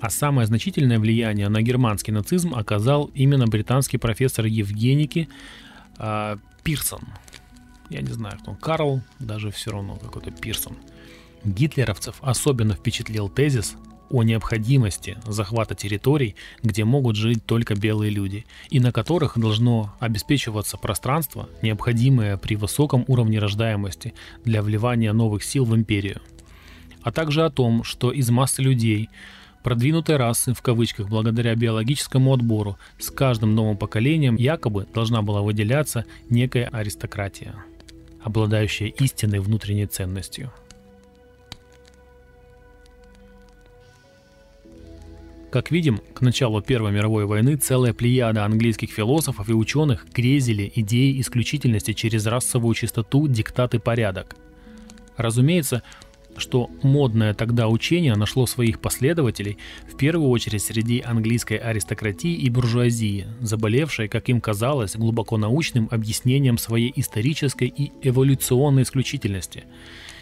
А 0.00 0.10
самое 0.10 0.46
значительное 0.46 0.98
влияние 0.98 1.48
на 1.48 1.60
германский 1.60 2.12
нацизм 2.12 2.54
оказал 2.54 3.10
именно 3.14 3.46
британский 3.46 3.98
профессор 3.98 4.46
Евгеники 4.46 5.28
э, 5.98 6.36
Пирсон. 6.62 7.02
Я 7.90 8.00
не 8.00 8.12
знаю, 8.12 8.38
кто 8.40 8.52
он, 8.52 8.56
Карл, 8.56 9.02
даже 9.18 9.50
все 9.50 9.72
равно 9.72 9.96
какой-то 9.96 10.30
Пирсон– 10.30 10.76
Гитлеровцев 11.44 12.16
особенно 12.20 12.74
впечатлил 12.74 13.28
тезис 13.28 13.76
о 14.10 14.22
необходимости 14.22 15.18
захвата 15.26 15.74
территорий, 15.74 16.34
где 16.62 16.84
могут 16.84 17.16
жить 17.16 17.44
только 17.44 17.74
белые 17.74 18.10
люди, 18.10 18.46
и 18.70 18.80
на 18.80 18.92
которых 18.92 19.38
должно 19.38 19.94
обеспечиваться 20.00 20.76
пространство, 20.76 21.48
необходимое 21.62 22.36
при 22.36 22.56
высоком 22.56 23.04
уровне 23.06 23.38
рождаемости 23.38 24.14
для 24.44 24.62
вливания 24.62 25.12
новых 25.12 25.44
сил 25.44 25.64
в 25.64 25.74
империю. 25.76 26.20
А 27.02 27.12
также 27.12 27.44
о 27.44 27.50
том, 27.50 27.84
что 27.84 28.10
из 28.10 28.30
массы 28.30 28.62
людей, 28.62 29.08
продвинутой 29.62 30.16
расы 30.16 30.54
в 30.54 30.62
кавычках 30.62 31.08
благодаря 31.08 31.54
биологическому 31.54 32.32
отбору, 32.32 32.78
с 32.98 33.10
каждым 33.10 33.54
новым 33.54 33.76
поколением 33.76 34.36
якобы 34.36 34.86
должна 34.94 35.22
была 35.22 35.42
выделяться 35.42 36.04
некая 36.30 36.66
аристократия, 36.66 37.54
обладающая 38.22 38.88
истинной 38.88 39.40
внутренней 39.40 39.86
ценностью– 39.86 40.50
Как 45.50 45.70
видим, 45.70 46.02
к 46.12 46.20
началу 46.20 46.60
Первой 46.60 46.92
мировой 46.92 47.24
войны 47.24 47.56
целая 47.56 47.94
плеяда 47.94 48.44
английских 48.44 48.90
философов 48.90 49.48
и 49.48 49.54
ученых 49.54 50.06
грезили 50.12 50.70
идеей 50.74 51.18
исключительности 51.22 51.94
через 51.94 52.26
расовую 52.26 52.74
чистоту, 52.74 53.26
диктат 53.28 53.74
и 53.74 53.78
порядок. 53.78 54.36
Разумеется, 55.16 55.82
что 56.36 56.70
модное 56.82 57.32
тогда 57.32 57.66
учение 57.68 58.14
нашло 58.14 58.46
своих 58.46 58.78
последователей 58.78 59.56
в 59.90 59.96
первую 59.96 60.28
очередь 60.28 60.62
среди 60.62 61.00
английской 61.00 61.56
аристократии 61.56 62.34
и 62.34 62.50
буржуазии, 62.50 63.26
заболевшей, 63.40 64.08
как 64.08 64.28
им 64.28 64.42
казалось, 64.42 64.96
глубоко 64.96 65.38
научным 65.38 65.88
объяснением 65.90 66.58
своей 66.58 66.92
исторической 66.94 67.68
и 67.68 67.90
эволюционной 68.02 68.82
исключительности– 68.82 69.64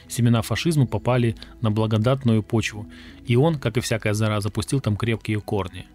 семена 0.08 0.42
фашизма 0.42 0.86
попали 0.86 1.36
на 1.60 1.70
благодатную 1.70 2.42
почву, 2.42 2.86
и 3.26 3.36
он, 3.36 3.58
как 3.58 3.76
и 3.76 3.80
всякая 3.80 4.14
зара, 4.14 4.40
запустил 4.40 4.80
там 4.80 4.96
крепкие 4.96 5.40
корни. 5.40 5.86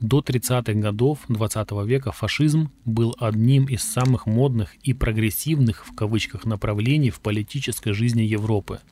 До 0.00 0.20
30-х 0.20 0.74
годов 0.74 1.18
20 1.28 1.68
-го 1.70 1.84
века 1.84 2.12
фашизм 2.12 2.70
был 2.84 3.16
одним 3.18 3.64
из 3.64 3.82
самых 3.82 4.26
модных 4.26 4.76
и 4.84 4.94
прогрессивных 4.94 5.84
в 5.86 5.94
кавычках 5.94 6.44
направлений 6.44 7.10
в 7.10 7.20
политической 7.20 7.92
жизни 7.92 8.22
Европы– 8.22 8.80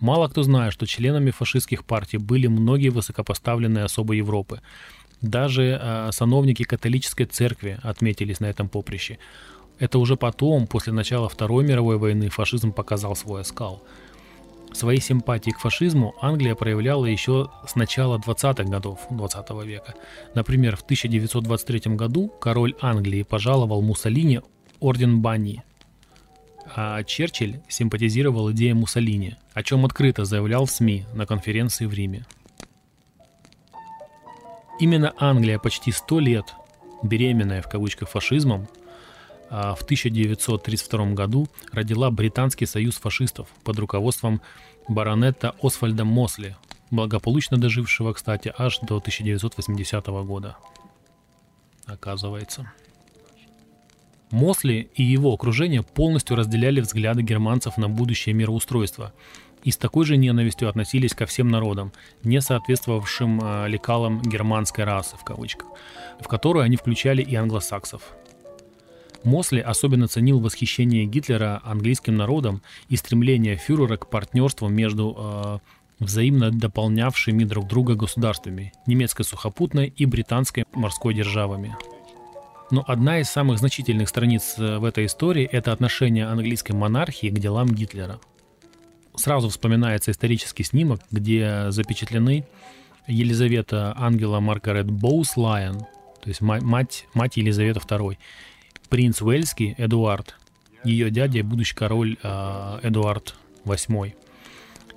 Мало 0.00 0.28
кто 0.28 0.42
знает, 0.42 0.72
что 0.72 0.86
членами 0.86 1.30
фашистских 1.30 1.84
партий 1.84 2.18
были 2.18 2.48
многие 2.48 2.90
высокопоставленные 2.90 3.84
особы 3.84 4.16
Европы. 4.16 4.60
Даже 5.22 5.78
э, 5.80 6.10
сановники 6.12 6.62
католической 6.62 7.24
церкви 7.24 7.78
отметились 7.82 8.40
на 8.40 8.46
этом 8.46 8.68
поприще. 8.68 9.18
Это 9.78 9.98
уже 9.98 10.16
потом, 10.16 10.66
после 10.66 10.92
начала 10.92 11.28
Второй 11.28 11.64
мировой 11.64 11.98
войны, 11.98 12.28
фашизм 12.28 12.72
показал 12.72 13.16
свой 13.16 13.42
оскал– 13.42 13.82
Свои 14.76 14.98
симпатии 15.00 15.52
к 15.52 15.58
фашизму 15.58 16.14
Англия 16.20 16.54
проявляла 16.54 17.06
еще 17.06 17.50
с 17.66 17.76
начала 17.76 18.18
20-х 18.18 18.64
годов 18.64 19.00
20 19.08 19.50
века. 19.64 19.94
Например, 20.34 20.76
в 20.76 20.82
1923 20.82 21.94
году 21.94 22.28
король 22.28 22.74
Англии 22.82 23.22
пожаловал 23.22 23.80
Муссолини 23.80 24.42
орден 24.78 25.22
Банни, 25.22 25.62
а 26.74 27.02
Черчилль 27.04 27.60
симпатизировал 27.68 28.52
идее 28.52 28.74
Муссолини, 28.74 29.36
о 29.54 29.62
чем 29.62 29.86
открыто 29.86 30.26
заявлял 30.26 30.66
в 30.66 30.70
СМИ 30.70 31.06
на 31.14 31.24
конференции 31.24 31.86
в 31.86 31.94
Риме. 31.94 32.26
Именно 34.78 35.14
Англия 35.16 35.58
почти 35.58 35.90
сто 35.90 36.20
лет, 36.20 36.54
беременная 37.02 37.62
в 37.62 37.68
кавычках 37.68 38.10
фашизмом, 38.10 38.68
а 39.48 39.74
в 39.74 39.82
1932 39.82 41.12
году 41.12 41.48
родила 41.72 42.10
Британский 42.10 42.66
союз 42.66 42.96
фашистов 42.96 43.48
под 43.64 43.78
руководством 43.78 44.42
баронета 44.86 45.54
Освальда 45.62 46.04
Мосли, 46.04 46.56
благополучно 46.90 47.56
дожившего, 47.56 48.12
кстати, 48.12 48.52
аж 48.56 48.78
до 48.80 48.98
1980 48.98 50.06
года. 50.06 50.56
Оказывается. 51.86 52.70
Мосли 54.30 54.90
и 54.94 55.04
его 55.04 55.32
окружение 55.32 55.82
полностью 55.82 56.36
разделяли 56.36 56.80
взгляды 56.80 57.22
германцев 57.22 57.78
на 57.78 57.88
будущее 57.88 58.34
мироустройство 58.34 59.14
и 59.64 59.70
с 59.70 59.76
такой 59.76 60.04
же 60.04 60.16
ненавистью 60.16 60.68
относились 60.68 61.14
ко 61.14 61.26
всем 61.26 61.48
народам, 61.48 61.92
не 62.22 62.40
соответствовавшим 62.40 63.40
э, 63.42 63.68
лекалам 63.68 64.22
германской 64.22 64.84
расы, 64.84 65.16
в 65.16 65.24
кавычках, 65.24 65.68
в 66.20 66.28
которую 66.28 66.64
они 66.64 66.76
включали 66.76 67.22
и 67.22 67.34
англосаксов– 67.34 68.02
Мосли 69.26 69.58
особенно 69.58 70.06
ценил 70.06 70.38
восхищение 70.38 71.04
Гитлера 71.04 71.60
английским 71.64 72.16
народом 72.16 72.62
и 72.88 72.96
стремление 72.96 73.56
фюрера 73.56 73.96
к 73.96 74.08
партнерству 74.08 74.68
между 74.68 75.16
э, 75.18 75.58
взаимно 75.98 76.52
дополнявшими 76.52 77.42
друг 77.42 77.66
друга 77.66 77.96
государствами– 77.96 78.72
немецкой 78.86 79.24
сухопутной 79.24 79.92
и 79.96 80.06
британской 80.06 80.64
морской 80.72 81.12
державами. 81.12 81.76
Но 82.70 82.84
одна 82.86 83.18
из 83.18 83.28
самых 83.28 83.58
значительных 83.58 84.08
страниц 84.08 84.54
э, 84.58 84.78
в 84.78 84.84
этой 84.84 85.06
истории– 85.06 85.44
это 85.52 85.72
отношение 85.72 86.26
английской 86.26 86.72
монархии 86.72 87.28
к 87.28 87.38
делам 87.40 87.68
Гитлера. 87.68 88.20
Сразу 89.16 89.48
вспоминается 89.48 90.10
исторический 90.10 90.62
снимок, 90.62 91.00
где 91.10 91.66
запечатлены 91.70 92.46
Елизавета 93.06 93.94
Ангела 93.96 94.40
Маргарет 94.40 94.90
Боус 94.90 95.36
Лайон, 95.36 95.78
то 95.78 96.28
есть 96.28 96.40
мать, 96.40 97.06
мать 97.14 97.36
Елизаветы 97.36 97.80
II, 97.80 98.18
принц 98.88 99.22
Уэльский 99.22 99.74
Эдуард, 99.78 100.36
ее 100.84 101.10
дядя 101.10 101.42
будущий 101.42 101.74
король 101.74 102.16
э, 102.22 102.78
Эдуард 102.82 103.34
VIII, 103.64 104.14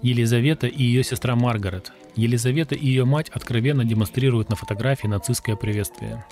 Елизавета 0.02 0.68
и 0.68 0.84
ее 0.84 1.04
сестра 1.04 1.36
Маргарет. 1.36 1.92
Елизавета 2.16 2.76
и 2.76 2.86
ее 2.86 3.06
мать 3.06 3.30
откровенно 3.30 3.86
демонстрируют 3.86 4.50
на 4.50 4.56
фотографии 4.56 5.08
нацистское 5.08 5.56
приветствие. 5.56 6.26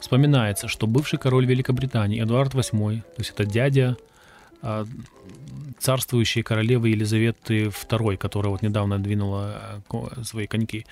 Вспоминается, 0.00 0.68
что 0.68 0.86
бывший 0.86 1.18
король 1.18 1.46
Великобритании 1.46 2.22
Эдуард 2.22 2.54
VIII, 2.54 3.00
то 3.00 3.18
есть 3.18 3.30
это 3.30 3.44
дядя 3.44 3.96
э, 4.62 4.84
царствующей 5.82 6.42
королевы 6.42 6.90
Елизаветы 6.90 7.66
II, 7.66 8.16
которая 8.16 8.52
вот 8.52 8.62
недавно 8.62 8.98
двинула 8.98 9.80
э, 9.90 10.24
свои 10.24 10.46
коньки, 10.46 10.86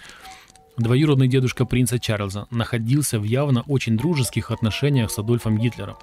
Двоюродный 0.80 1.28
дедушка 1.28 1.66
принца 1.66 1.98
Чарльза 1.98 2.46
находился 2.50 3.20
в 3.20 3.24
явно 3.24 3.60
очень 3.62 3.98
дружеских 3.98 4.50
отношениях 4.50 5.10
с 5.10 5.18
Адольфом 5.18 5.58
Гитлером. 5.58 5.96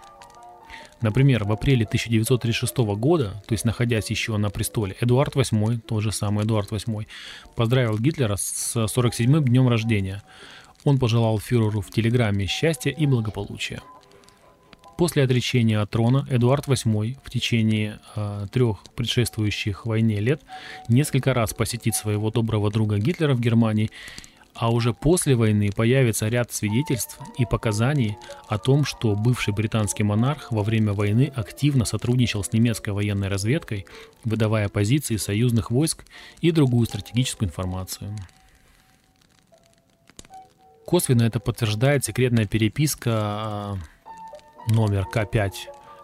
Например, 1.02 1.46
в 1.46 1.52
апреле 1.52 1.86
1936 1.86 2.78
года, 2.78 3.42
то 3.48 3.54
есть 3.54 3.66
находясь 3.66 4.12
еще 4.12 4.38
на 4.38 4.52
престоле, 4.52 4.96
Эдуард 5.00 5.36
VIII, 5.36 5.80
тот 5.80 6.04
же 6.04 6.12
самый 6.12 6.46
Эдуард 6.46 6.72
VIII, 6.72 7.08
поздравил 7.56 7.98
Гитлера 7.98 8.36
с 8.36 8.76
47-м 8.76 9.46
днем 9.46 9.68
рождения. 9.68 10.22
Он 10.84 11.00
пожелал 11.00 11.40
фюреру 11.40 11.82
в 11.82 11.90
телеграмме 11.90 12.46
счастья 12.46 12.92
и 12.92 13.06
благополучия. 13.08 13.82
После 14.98 15.24
отречения 15.24 15.80
от 15.80 15.92
трона 15.92 16.26
Эдуард 16.30 16.68
VIII 16.68 17.18
в 17.24 17.30
течение 17.30 18.00
э, 18.16 18.48
трех 18.52 18.80
предшествующих 18.96 19.86
войне 19.86 20.20
лет 20.20 20.42
несколько 20.90 21.36
раз 21.36 21.54
посетит 21.54 21.96
своего 21.96 22.32
доброго 22.32 22.72
друга 22.72 22.98
Гитлера 22.98 23.36
в 23.36 23.40
Германии 23.40 23.92
а 24.60 24.72
уже 24.72 24.94
после 24.94 25.36
войны 25.36 25.70
появится 25.72 26.28
ряд 26.30 26.52
свидетельств 26.52 27.20
и 27.38 27.46
показаний 27.46 28.18
о 28.48 28.58
том, 28.58 28.86
что 28.86 29.16
бывший 29.16 29.54
британский 29.54 30.02
монарх 30.02 30.52
во 30.52 30.64
время 30.64 30.94
войны 30.94 31.32
активно 31.36 31.86
сотрудничал 31.86 32.44
с 32.44 32.52
немецкой 32.52 32.90
военной 32.90 33.28
разведкой, 33.28 33.86
выдавая 34.24 34.68
позиции 34.68 35.18
союзных 35.18 35.70
войск 35.70 36.06
и 36.42 36.50
другую 36.52 36.88
стратегическую 36.88 37.50
информацию. 37.50 38.16
Косвенно 40.86 41.24
это 41.24 41.40
подтверждает 41.40 42.06
секретная 42.06 42.46
переписка 42.46 43.12
а, 43.14 43.78
номер 44.68 45.08
К5 45.14 45.52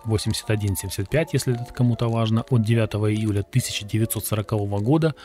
8175, 0.05 1.33
если 1.33 1.53
это 1.53 1.73
кому-то 1.73 2.09
важно, 2.09 2.43
от 2.49 2.63
9 2.63 2.93
июля 3.17 3.41
1940 3.41 4.51
года, 4.81 5.15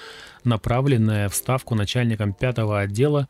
направленная 0.44 1.28
в 1.28 1.34
ставку 1.34 1.74
начальником 1.74 2.32
5 2.32 2.58
отдела 2.58 3.28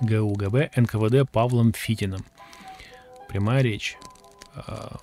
ГУГБ 0.00 0.70
НКВД 0.76 1.30
Павлом 1.30 1.72
Фитиным. 1.72 2.24
Прямая 3.28 3.62
речь. 3.62 3.96
А, 4.54 4.96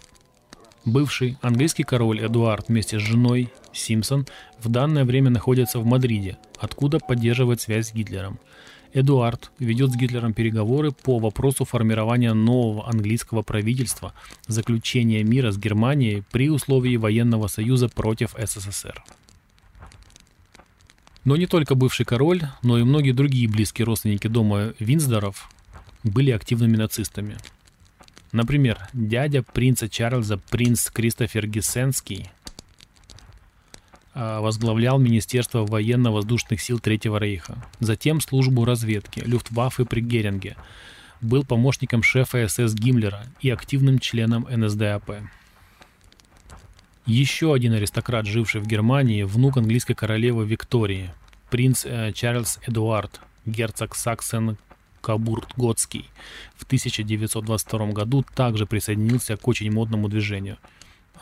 бывший 0.85 1.37
английский 1.41 1.83
король 1.83 2.23
Эдуард 2.23 2.67
вместе 2.67 2.99
с 2.99 3.01
женой 3.01 3.51
Симпсон 3.73 4.27
в 4.59 4.69
данное 4.69 5.05
время 5.05 5.29
находится 5.29 5.79
в 5.79 5.85
Мадриде, 5.85 6.37
откуда 6.59 6.99
поддерживает 6.99 7.61
связь 7.61 7.89
с 7.89 7.93
Гитлером. 7.93 8.39
Эдуард 8.93 9.51
ведет 9.59 9.91
с 9.91 9.95
Гитлером 9.95 10.33
переговоры 10.33 10.91
по 10.91 11.19
вопросу 11.19 11.63
формирования 11.63 12.33
нового 12.33 12.89
английского 12.89 13.43
правительства, 13.43 14.13
заключения 14.47 15.23
мира 15.23 15.51
с 15.51 15.57
Германией 15.57 16.23
при 16.31 16.49
условии 16.49 16.97
военного 16.97 17.47
союза 17.47 17.87
против 17.87 18.35
СССР. 18.37 19.03
Но 21.23 21.35
не 21.35 21.45
только 21.45 21.75
бывший 21.75 22.05
король, 22.05 22.41
но 22.63 22.79
и 22.79 22.83
многие 22.83 23.11
другие 23.11 23.47
близкие 23.47 23.85
родственники 23.85 24.27
дома 24.27 24.73
Винсдоров 24.79 25.51
были 26.03 26.31
активными 26.31 26.77
нацистами. 26.77 27.37
Например, 28.31 28.79
дядя 28.93 29.43
принца 29.43 29.89
Чарльза, 29.89 30.37
принц 30.37 30.89
Кристофер 30.89 31.47
Гессенский, 31.47 32.31
возглавлял 34.19 34.99
Министерство 34.99 35.65
военно-воздушных 35.65 36.59
сил 36.61 36.79
Третьего 36.79 37.17
Рейха, 37.17 37.55
затем 37.79 38.19
службу 38.19 38.65
разведки 38.65 39.21
Люфтваффе 39.21 39.85
при 39.85 40.01
Геринге, 40.01 40.57
был 41.21 41.45
помощником 41.45 42.03
шефа 42.03 42.47
СС 42.47 42.73
Гиммлера 42.73 43.23
и 43.39 43.49
активным 43.49 43.99
членом 43.99 44.45
НСДАП. 44.49 45.21
Еще 47.05 47.53
один 47.53 47.73
аристократ, 47.73 48.25
живший 48.25 48.61
в 48.61 48.67
Германии, 48.67 49.23
внук 49.23 49.57
английской 49.57 49.93
королевы 49.93 50.45
Виктории, 50.45 51.11
принц 51.49 51.85
э, 51.85 52.11
Чарльз 52.13 52.59
Эдуард, 52.67 53.21
герцог 53.45 53.95
Саксен 53.95 54.57
Кабурт-Готский, 55.01 56.05
в 56.55 56.65
1922 56.65 57.87
году 57.93 58.25
также 58.35 58.65
присоединился 58.65 59.37
к 59.37 59.47
очень 59.47 59.71
модному 59.71 60.09
движению– 60.09 60.57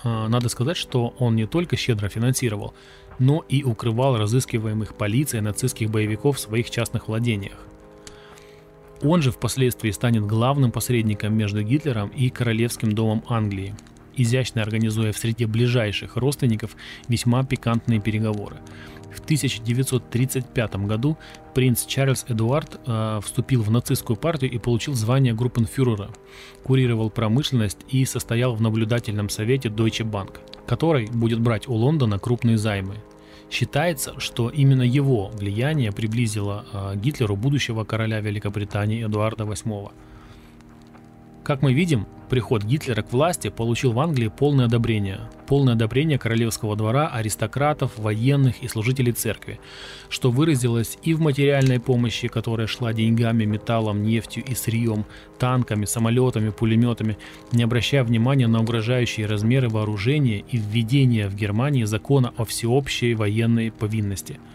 надо 0.04 0.50
сказать, 0.50 0.78
что 0.78 1.14
он 1.20 1.36
не 1.36 1.46
только 1.46 1.76
щедро 1.76 2.10
финансировал, 2.10 2.74
но 3.20 3.44
и 3.50 3.64
укрывал 3.64 4.18
разыскиваемых 4.18 4.96
полицией 4.96 5.42
нацистских 5.42 5.90
боевиков 5.90 6.38
в 6.38 6.40
своих 6.40 6.70
частных 6.70 7.08
владениях. 7.08 7.58
Он 9.02 9.22
же 9.22 9.32
впоследствии 9.32 9.92
станет 9.92 10.26
главным 10.26 10.72
посредником 10.72 11.36
между 11.36 11.62
Гитлером 11.62 12.10
и 12.10 12.30
Королевским 12.30 12.92
домом 12.94 13.24
Англии, 13.28 13.76
изящно 14.16 14.62
организуя 14.64 15.12
в 15.12 15.18
среде 15.18 15.46
ближайших 15.46 16.16
родственников 16.18 16.76
весьма 17.08 17.44
пикантные 17.44 18.00
переговоры. 18.00 18.58
В 19.12 19.20
1935 19.22 20.76
году 20.86 21.18
принц 21.54 21.86
Чарльз 21.86 22.26
Эдуард 22.28 22.80
э, 22.86 23.20
вступил 23.24 23.64
в 23.64 23.72
нацистскую 23.72 24.18
партию 24.18 24.52
и 24.52 24.58
получил 24.58 24.94
звание 24.94 25.34
группенфюрера, 25.34 26.10
курировал 26.64 27.10
промышленность 27.10 27.80
и 27.90 28.06
состоял 28.06 28.56
в 28.56 28.62
наблюдательном 28.62 29.30
совете 29.30 29.70
Deutsche 29.70 30.10
Bank, 30.10 30.40
который 30.66 31.08
будет 31.08 31.40
брать 31.40 31.68
у 31.68 31.74
Лондона 31.74 32.20
крупные 32.20 32.58
займы. 32.58 32.96
Считается, 33.50 34.20
что 34.20 34.50
именно 34.50 34.84
его 34.84 35.30
влияние 35.34 35.92
приблизило 35.92 36.66
э, 36.72 36.96
Гитлеру 36.98 37.38
будущего 37.38 37.86
короля 37.86 38.20
Великобритании 38.20 39.06
Эдуарда 39.06 39.46
VIII. 39.46 39.92
Как 41.48 41.62
мы 41.62 41.72
видим, 41.72 42.08
приход 42.30 42.66
Гитлера 42.66 43.02
к 43.04 43.14
власти 43.14 43.48
получил 43.48 43.94
в 43.94 44.02
Англии 44.02 44.28
полное 44.28 44.66
одобрение. 44.66 45.30
Полное 45.48 45.76
одобрение 45.76 46.20
королевского 46.20 46.76
двора, 46.76 47.08
аристократов, 47.08 47.98
военных 47.98 48.62
и 48.62 48.68
служителей 48.68 49.14
церкви, 49.14 49.58
что 50.10 50.30
выразилось 50.30 50.98
и 51.04 51.14
в 51.14 51.22
материальной 51.22 51.80
помощи, 51.80 52.28
которая 52.28 52.68
шла 52.68 52.92
деньгами, 52.92 53.46
металлом, 53.46 54.04
нефтью 54.04 54.44
и 54.44 54.56
сырьем, 54.56 55.06
танками, 55.40 55.86
самолетами, 55.86 56.50
пулеметами, 56.50 57.18
не 57.54 57.64
обращая 57.64 58.04
внимания 58.04 58.48
на 58.48 58.60
угрожающие 58.60 59.26
размеры 59.26 59.70
вооружения 59.70 60.44
и 60.52 60.58
введение 60.58 61.30
в 61.30 61.36
Германии 61.36 61.86
закона 61.86 62.34
о 62.36 62.44
всеобщей 62.44 63.14
военной 63.14 63.72
повинности– 63.72 64.38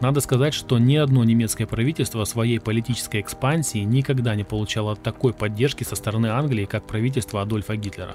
надо 0.00 0.20
сказать, 0.20 0.54
что 0.54 0.78
ни 0.78 0.96
одно 0.96 1.24
немецкое 1.24 1.66
правительство 1.66 2.24
своей 2.24 2.60
политической 2.60 3.20
экспансии 3.20 3.78
никогда 3.78 4.34
не 4.34 4.44
получало 4.44 4.94
такой 4.94 5.32
поддержки 5.32 5.82
со 5.82 5.96
стороны 5.96 6.28
Англии, 6.28 6.66
как 6.66 6.86
правительство 6.86 7.42
Адольфа 7.42 7.76
Гитлера. 7.76 8.14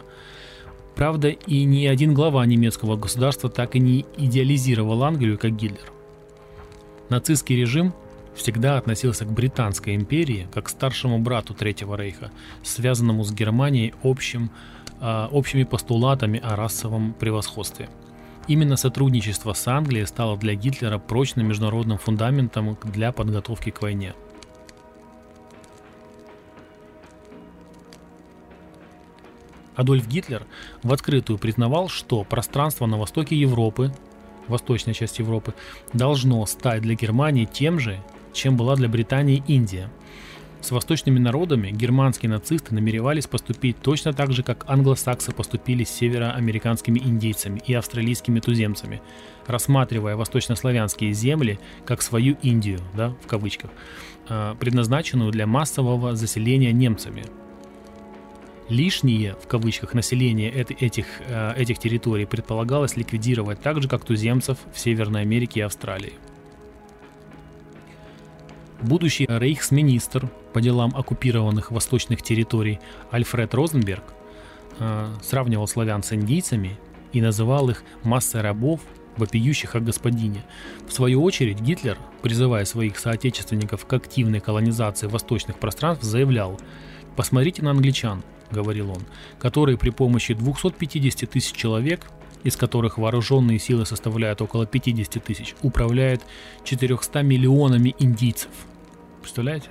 Правда, 0.95 1.29
и 1.29 1.63
ни 1.65 1.85
один 1.85 2.13
глава 2.13 2.45
немецкого 2.45 2.95
государства 2.95 3.49
так 3.49 3.75
и 3.75 3.79
не 3.79 4.05
идеализировал 4.17 5.03
Англию 5.03 5.37
как 5.37 5.55
Гитлер. 5.55 5.91
Нацистский 7.09 7.57
режим 7.57 7.93
всегда 8.35 8.77
относился 8.77 9.25
к 9.25 9.31
Британской 9.31 9.95
империи 9.95 10.47
как 10.53 10.65
к 10.65 10.69
старшему 10.69 11.19
брату 11.19 11.53
Третьего 11.53 11.95
Рейха, 11.95 12.31
связанному 12.63 13.23
с 13.23 13.31
Германией 13.31 13.93
общим, 14.03 14.51
э, 15.01 15.27
общими 15.31 15.63
постулатами 15.63 16.39
о 16.39 16.55
расовом 16.55 17.13
превосходстве– 17.13 17.89
Именно 18.47 18.75
сотрудничество 18.75 19.53
с 19.53 19.67
Англией 19.67 20.05
стало 20.05 20.37
для 20.37 20.53
Гитлера 20.55 20.97
прочным 20.97 21.47
международным 21.47 21.97
фундаментом 21.97 22.77
для 22.83 23.11
подготовки 23.11 23.69
к 23.69 23.81
войне. 23.81 24.13
Адольф 29.75 30.07
Гитлер 30.07 30.45
в 30.83 30.93
открытую 30.93 31.39
признавал, 31.39 31.87
что 31.87 32.23
пространство 32.23 32.85
на 32.85 32.97
востоке 32.97 33.35
Европы, 33.35 33.91
восточная 34.47 34.93
часть 34.93 35.19
Европы, 35.19 35.55
должно 35.93 36.45
стать 36.45 36.81
для 36.81 36.95
Германии 36.95 37.45
тем 37.45 37.79
же, 37.79 38.03
чем 38.33 38.57
была 38.57 38.75
для 38.75 38.89
Британии 38.89 39.43
Индия– 39.47 39.89
с 40.63 40.71
восточными 40.71 41.19
народами 41.19 41.71
германские 41.71 42.29
нацисты 42.29 42.73
намеревались 42.73 43.27
поступить 43.27 43.77
точно 43.81 44.13
так 44.13 44.31
же, 44.31 44.43
как 44.43 44.63
англосаксы 44.67 45.33
поступили 45.33 45.83
с 45.83 45.89
североамериканскими 45.89 46.99
индейцами 46.99 47.61
и 47.67 47.73
австралийскими 47.73 48.39
туземцами, 48.39 49.01
рассматривая 49.45 50.15
восточнославянские 50.15 51.11
земли 51.11 51.59
как 51.85 52.01
свою 52.01 52.37
Индию, 52.41 52.79
да, 52.95 53.09
в 53.21 53.27
кавычках, 53.27 53.71
а, 54.29 54.55
предназначенную 54.55 55.31
для 55.31 55.45
массового 55.45 56.15
заселения 56.15 56.71
немцами. 56.71 57.25
Лишнее, 58.69 59.35
в 59.43 59.47
кавычках, 59.47 59.93
население 59.93 60.49
этих, 60.49 61.05
а, 61.27 61.53
этих 61.57 61.77
территорий 61.77 62.25
предполагалось 62.25 62.95
ликвидировать 62.95 63.61
так 63.61 63.81
же, 63.81 63.89
как 63.89 64.05
туземцев 64.05 64.57
в 64.73 64.79
Северной 64.79 65.23
Америке 65.23 65.59
и 65.59 65.63
Австралии. 65.63 66.13
Будущий 68.83 69.25
рейхсминистр 69.29 70.29
по 70.51 70.59
делам 70.59 70.91
оккупированных 70.93 71.71
восточных 71.71 72.21
территорий 72.21 72.81
Альфред 73.11 73.53
Розенберг 73.53 74.03
э, 74.77 75.07
сравнивал 75.21 75.67
славян 75.69 76.03
с 76.03 76.11
индийцами 76.11 76.77
и 77.13 77.21
называл 77.21 77.69
их 77.69 77.81
массой 78.03 78.41
рабов, 78.41 78.81
вопиющих 79.15 79.75
о 79.75 79.79
господине. 79.79 80.43
В 80.85 80.91
свою 80.91 81.23
очередь 81.23 81.61
Гитлер, 81.61 81.97
призывая 82.21 82.65
своих 82.65 82.99
соотечественников 82.99 83.85
к 83.85 83.93
активной 83.93 84.41
колонизации 84.41 85.07
восточных 85.07 85.59
пространств, 85.59 86.03
заявлял 86.03 86.59
«Посмотрите 87.15 87.61
на 87.61 87.71
англичан»,— 87.71 88.21
говорил 88.51 88.89
он, 88.89 89.03
которые 89.39 89.77
при 89.77 89.91
помощи 89.91 90.33
250 90.33 91.29
тысяч 91.29 91.53
человек 91.53 92.01
из 92.43 92.57
которых 92.57 92.97
вооруженные 92.97 93.57
силы 93.57 93.85
составляют 93.85 94.41
около 94.41 94.65
50 94.65 95.23
тысяч, 95.23 95.55
управляют 95.61 96.23
400 96.65 97.21
миллионами 97.21 97.95
индийцев– 97.99 98.49
Представляете? 99.23 99.69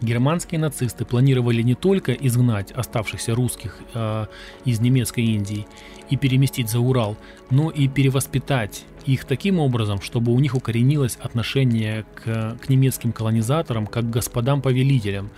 Германские 0.00 0.58
нацисты 0.58 1.04
планировали 1.04 1.62
не 1.62 1.76
только 1.76 2.12
изгнать 2.12 2.72
оставшихся 2.72 3.32
русских 3.36 3.78
э, 3.94 4.26
из 4.64 4.80
немецкой 4.80 5.24
Индии 5.24 5.68
и 6.10 6.16
переместить 6.16 6.68
за 6.68 6.80
Урал, 6.80 7.16
но 7.48 7.70
и 7.70 7.86
перевоспитать 7.86 8.84
их 9.06 9.24
таким 9.24 9.60
образом, 9.60 10.00
чтобы 10.00 10.32
у 10.32 10.40
них 10.40 10.56
укоренилось 10.56 11.16
отношение 11.22 12.04
к, 12.16 12.58
к 12.60 12.68
немецким 12.68 13.12
колонизаторам 13.12 13.86
как 13.86 14.06
к 14.06 14.10
господам-повелителям, 14.10 15.30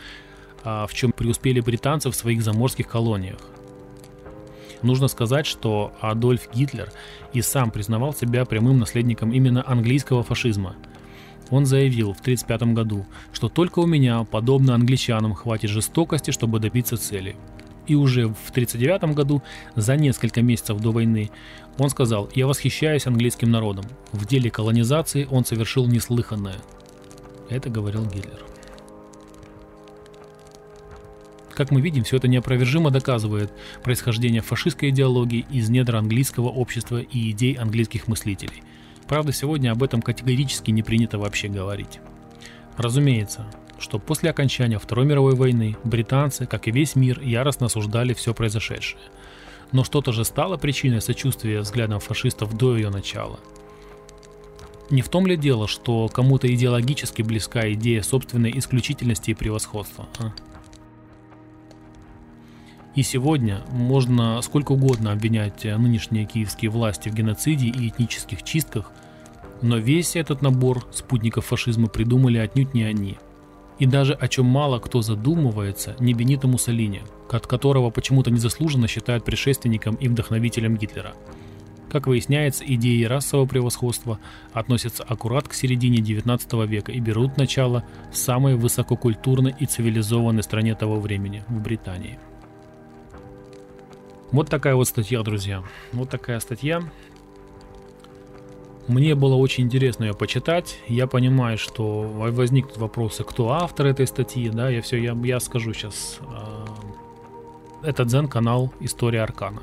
э, 0.65 0.87
в 0.89 0.95
чем 0.95 1.13
преуспели 1.13 1.61
британцы 1.61 2.11
в 2.11 2.17
своих 2.17 2.43
заморских 2.43 2.89
колониях. 2.89 3.41
Нужно 4.81 5.09
сказать, 5.09 5.45
что 5.45 5.93
Адольф 6.01 6.49
Гитлер 6.55 6.91
и 7.35 7.43
сам 7.43 7.71
признавал 7.71 8.15
себя 8.15 8.47
прямым 8.47 8.79
наследником 8.79 9.33
именно 9.33 9.63
английского 9.67 10.23
фашизма– 10.23 10.77
он 11.51 11.67
заявил 11.67 12.13
в 12.13 12.21
1935 12.21 12.75
году, 12.75 13.07
что 13.33 13.49
только 13.49 13.79
у 13.81 13.87
меня, 13.87 14.25
подобно 14.25 14.75
англичанам, 14.75 15.35
хватит 15.35 15.71
жестокости, 15.71 16.31
чтобы 16.31 16.59
добиться 16.59 16.97
цели. 16.97 17.37
И 17.87 17.95
уже 17.95 18.27
в 18.27 18.51
1939 18.51 19.15
году, 19.15 19.43
за 19.77 19.97
несколько 19.97 20.43
месяцев 20.43 20.81
до 20.81 20.91
войны, 20.91 21.31
он 21.79 21.89
сказал 21.89 22.29
«Я 22.35 22.49
восхищаюсь 22.49 23.07
английским 23.07 23.51
народом. 23.51 23.85
В 24.13 24.27
деле 24.27 24.51
колонизации 24.51 25.29
он 25.31 25.45
совершил 25.45 25.87
неслыханное». 25.87 26.57
Это 27.49 27.71
говорил 27.71 28.05
Гитлер. 28.07 28.43
Как 31.55 31.71
мы 31.71 31.81
видим, 31.81 32.05
все 32.05 32.17
это 32.17 32.29
неопровержимо 32.29 32.91
доказывает 32.91 33.51
происхождение 33.83 34.43
фашистской 34.43 34.91
идеологии 34.91 35.47
из 35.51 35.71
недр 35.71 35.97
английского 35.97 36.49
общества 36.49 36.99
и 36.99 37.31
идей 37.31 37.55
английских 37.55 38.09
мыслителей– 38.09 38.63
Правда, 39.09 39.33
сегодня 39.33 39.71
об 39.71 39.83
этом 39.83 40.03
категорически 40.03 40.71
не 40.71 40.83
принято 40.83 41.19
вообще 41.19 41.49
говорить. 41.49 42.01
Разумеется, 42.77 43.47
что 43.79 43.99
после 43.99 44.31
окончания 44.31 44.79
Второй 44.79 45.07
мировой 45.07 45.35
войны 45.35 45.77
британцы, 45.85 46.47
как 46.47 46.67
и 46.67 46.71
весь 46.71 46.97
мир, 46.97 47.21
яростно 47.21 47.67
осуждали 47.67 48.15
все 48.15 48.35
произошедшее. 48.35 49.01
Но 49.73 49.85
что-то 49.85 50.13
же 50.13 50.25
стало 50.25 50.57
причиной 50.57 51.01
сочувствия 51.01 51.61
взглядам 51.61 52.01
фашистов 52.01 52.57
до 52.57 52.77
ее 52.77 52.91
начала. 52.91 53.39
Не 54.91 55.03
в 55.03 55.09
том 55.09 55.27
ли 55.27 55.37
дело, 55.37 55.67
что 55.67 56.09
кому-то 56.09 56.53
идеологически 56.53 57.23
близка 57.23 57.73
идея 57.73 58.03
собственной 58.03 58.57
исключительности 58.57 59.33
и 59.33 59.35
превосходства? 59.35 60.07
А? 60.19 60.33
И 62.97 63.03
сегодня 63.03 63.61
можно 63.71 64.41
сколько 64.41 64.73
угодно 64.73 65.13
обвинять 65.13 65.65
нынешние 65.65 66.25
киевские 66.25 66.71
власти 66.71 67.11
в 67.11 67.15
геноциде 67.15 67.67
и 67.67 67.89
этнических 67.89 68.43
чистках, 68.43 68.91
но 69.61 69.77
весь 69.77 70.17
этот 70.17 70.41
набор 70.41 70.87
спутников 70.93 71.45
фашизма 71.45 71.89
придумали 71.89 72.39
отнюдь 72.39 72.73
не 72.73 72.85
они. 72.85 73.19
И 73.79 73.85
даже 73.85 74.15
о 74.15 74.29
чем 74.29 74.47
мало 74.47 74.79
кто 74.79 75.03
задумывается, 75.03 75.95
не 76.01 76.15
Бенито 76.15 76.49
Муссолини, 76.49 77.03
от 77.31 77.47
которого 77.47 77.91
почему-то 77.91 78.31
незаслуженно 78.31 78.89
считают 78.89 79.27
предшественником 79.27 79.97
и 79.97 80.09
вдохновителем 80.09 80.79
Гитлера. 80.79 81.13
Как 81.91 82.07
выясняется, 82.07 82.65
идеи 82.67 83.05
расового 83.05 83.47
превосходства 83.47 84.19
относятся 84.55 85.05
аккурат 85.05 85.49
к 85.49 85.53
середине 85.53 85.99
19 85.99 86.67
века 86.67 86.93
и 86.93 87.01
берут 87.01 87.37
начало 87.37 87.85
в 88.11 88.17
самой 88.17 88.57
высококультурной 88.57 89.55
и 89.59 89.67
цивилизованной 89.67 90.43
стране 90.43 90.75
того 90.75 90.99
времени– 90.99 91.45
в 91.49 91.61
Британии. 91.61 92.19
Вот 94.33 94.51
такая 94.51 94.75
вот 94.75 94.89
статья, 94.89 95.23
друзья. 95.23 95.63
Вот 95.93 96.11
такая 96.11 96.41
статья. 96.41 96.83
Мне 98.89 99.15
было 99.15 99.35
очень 99.35 99.65
интересно 99.65 100.05
ее 100.05 100.15
почитать. 100.15 100.79
Я 100.89 101.07
понимаю, 101.07 101.59
что 101.59 102.03
возникнут 102.03 102.77
вопросы, 102.77 103.25
кто 103.25 103.51
автор 103.51 103.87
этой 103.87 104.07
статьи, 104.07 104.49
да, 104.49 104.69
я 104.69 104.81
все, 104.81 104.97
я, 104.97 105.17
я 105.25 105.41
скажу 105.41 105.73
сейчас. 105.73 106.21
Э, 106.21 107.89
это 107.89 108.05
Дзен-канал 108.05 108.73
История 108.81 109.23
Аркана. 109.23 109.63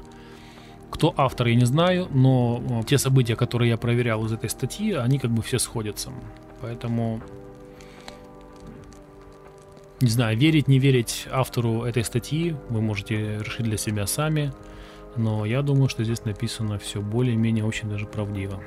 Кто 0.92 1.14
автор, 1.16 1.48
я 1.48 1.56
не 1.56 1.66
знаю, 1.66 2.08
но 2.12 2.62
э, 2.70 2.84
те 2.86 2.98
события, 2.98 3.38
которые 3.38 3.70
я 3.70 3.78
проверял 3.78 4.26
из 4.26 4.34
этой 4.34 4.50
статьи, 4.50 4.92
они 4.92 5.20
как 5.20 5.32
бы 5.32 5.42
все 5.42 5.58
сходятся. 5.58 6.12
Поэтому 6.62 7.22
не 10.04 10.10
знаю, 10.10 10.38
верить, 10.38 10.68
не 10.68 10.80
верить 10.80 11.28
автору 11.32 11.84
этой 11.84 12.04
статьи 12.04 12.56
вы 12.70 12.82
можете 12.82 13.40
решить 13.40 13.64
для 13.64 13.78
себя 13.78 14.06
сами, 14.06 14.54
но 15.16 15.46
я 15.46 15.62
думаю, 15.62 15.90
что 15.90 16.04
здесь 16.04 16.26
написано 16.26 16.78
все 16.78 17.02
более-менее 17.02 17.64
очень 17.64 17.90
даже 17.90 18.06
правдиво. 18.06 18.62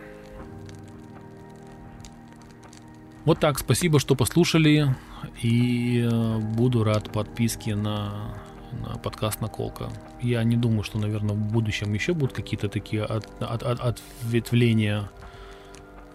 Вот 3.24 3.40
так, 3.40 3.58
спасибо, 3.58 3.98
что 3.98 4.14
послушали, 4.14 4.94
и 5.42 6.08
э, 6.10 6.38
буду 6.38 6.84
рад 6.84 7.12
подписке 7.12 7.74
на 7.74 8.34
на 8.72 8.98
подкаст 8.98 9.40
«Наколка». 9.40 9.90
Я 10.20 10.42
не 10.44 10.56
думаю, 10.56 10.82
что, 10.82 10.98
наверное, 10.98 11.34
в 11.34 11.52
будущем 11.52 11.92
еще 11.94 12.14
будут 12.14 12.34
какие-то 12.34 12.68
такие 12.68 13.04
от, 13.04 13.26
от, 13.40 13.62
от, 13.62 13.80
ответвления 13.80 15.10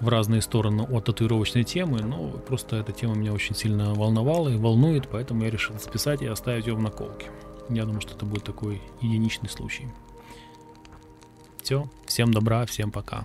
в 0.01 0.07
разные 0.09 0.41
стороны 0.41 0.83
от 0.83 1.05
татуировочной 1.05 1.63
темы, 1.63 1.99
но 2.01 2.29
просто 2.31 2.77
эта 2.77 2.91
тема 2.91 3.15
меня 3.15 3.33
очень 3.33 3.55
сильно 3.55 3.93
волновала 3.93 4.49
и 4.49 4.57
волнует, 4.57 5.07
поэтому 5.07 5.43
я 5.43 5.49
решил 5.49 5.77
списать 5.79 6.21
и 6.21 6.27
оставить 6.27 6.67
ее 6.67 6.75
в 6.75 6.81
наколке. 6.81 7.29
Я 7.69 7.85
думаю, 7.85 8.01
что 8.01 8.15
это 8.15 8.25
будет 8.25 8.43
такой 8.43 8.81
единичный 8.99 9.49
случай. 9.49 9.87
Все, 11.61 11.87
всем 12.05 12.33
добра, 12.33 12.65
всем 12.65 12.91
пока. 12.91 13.23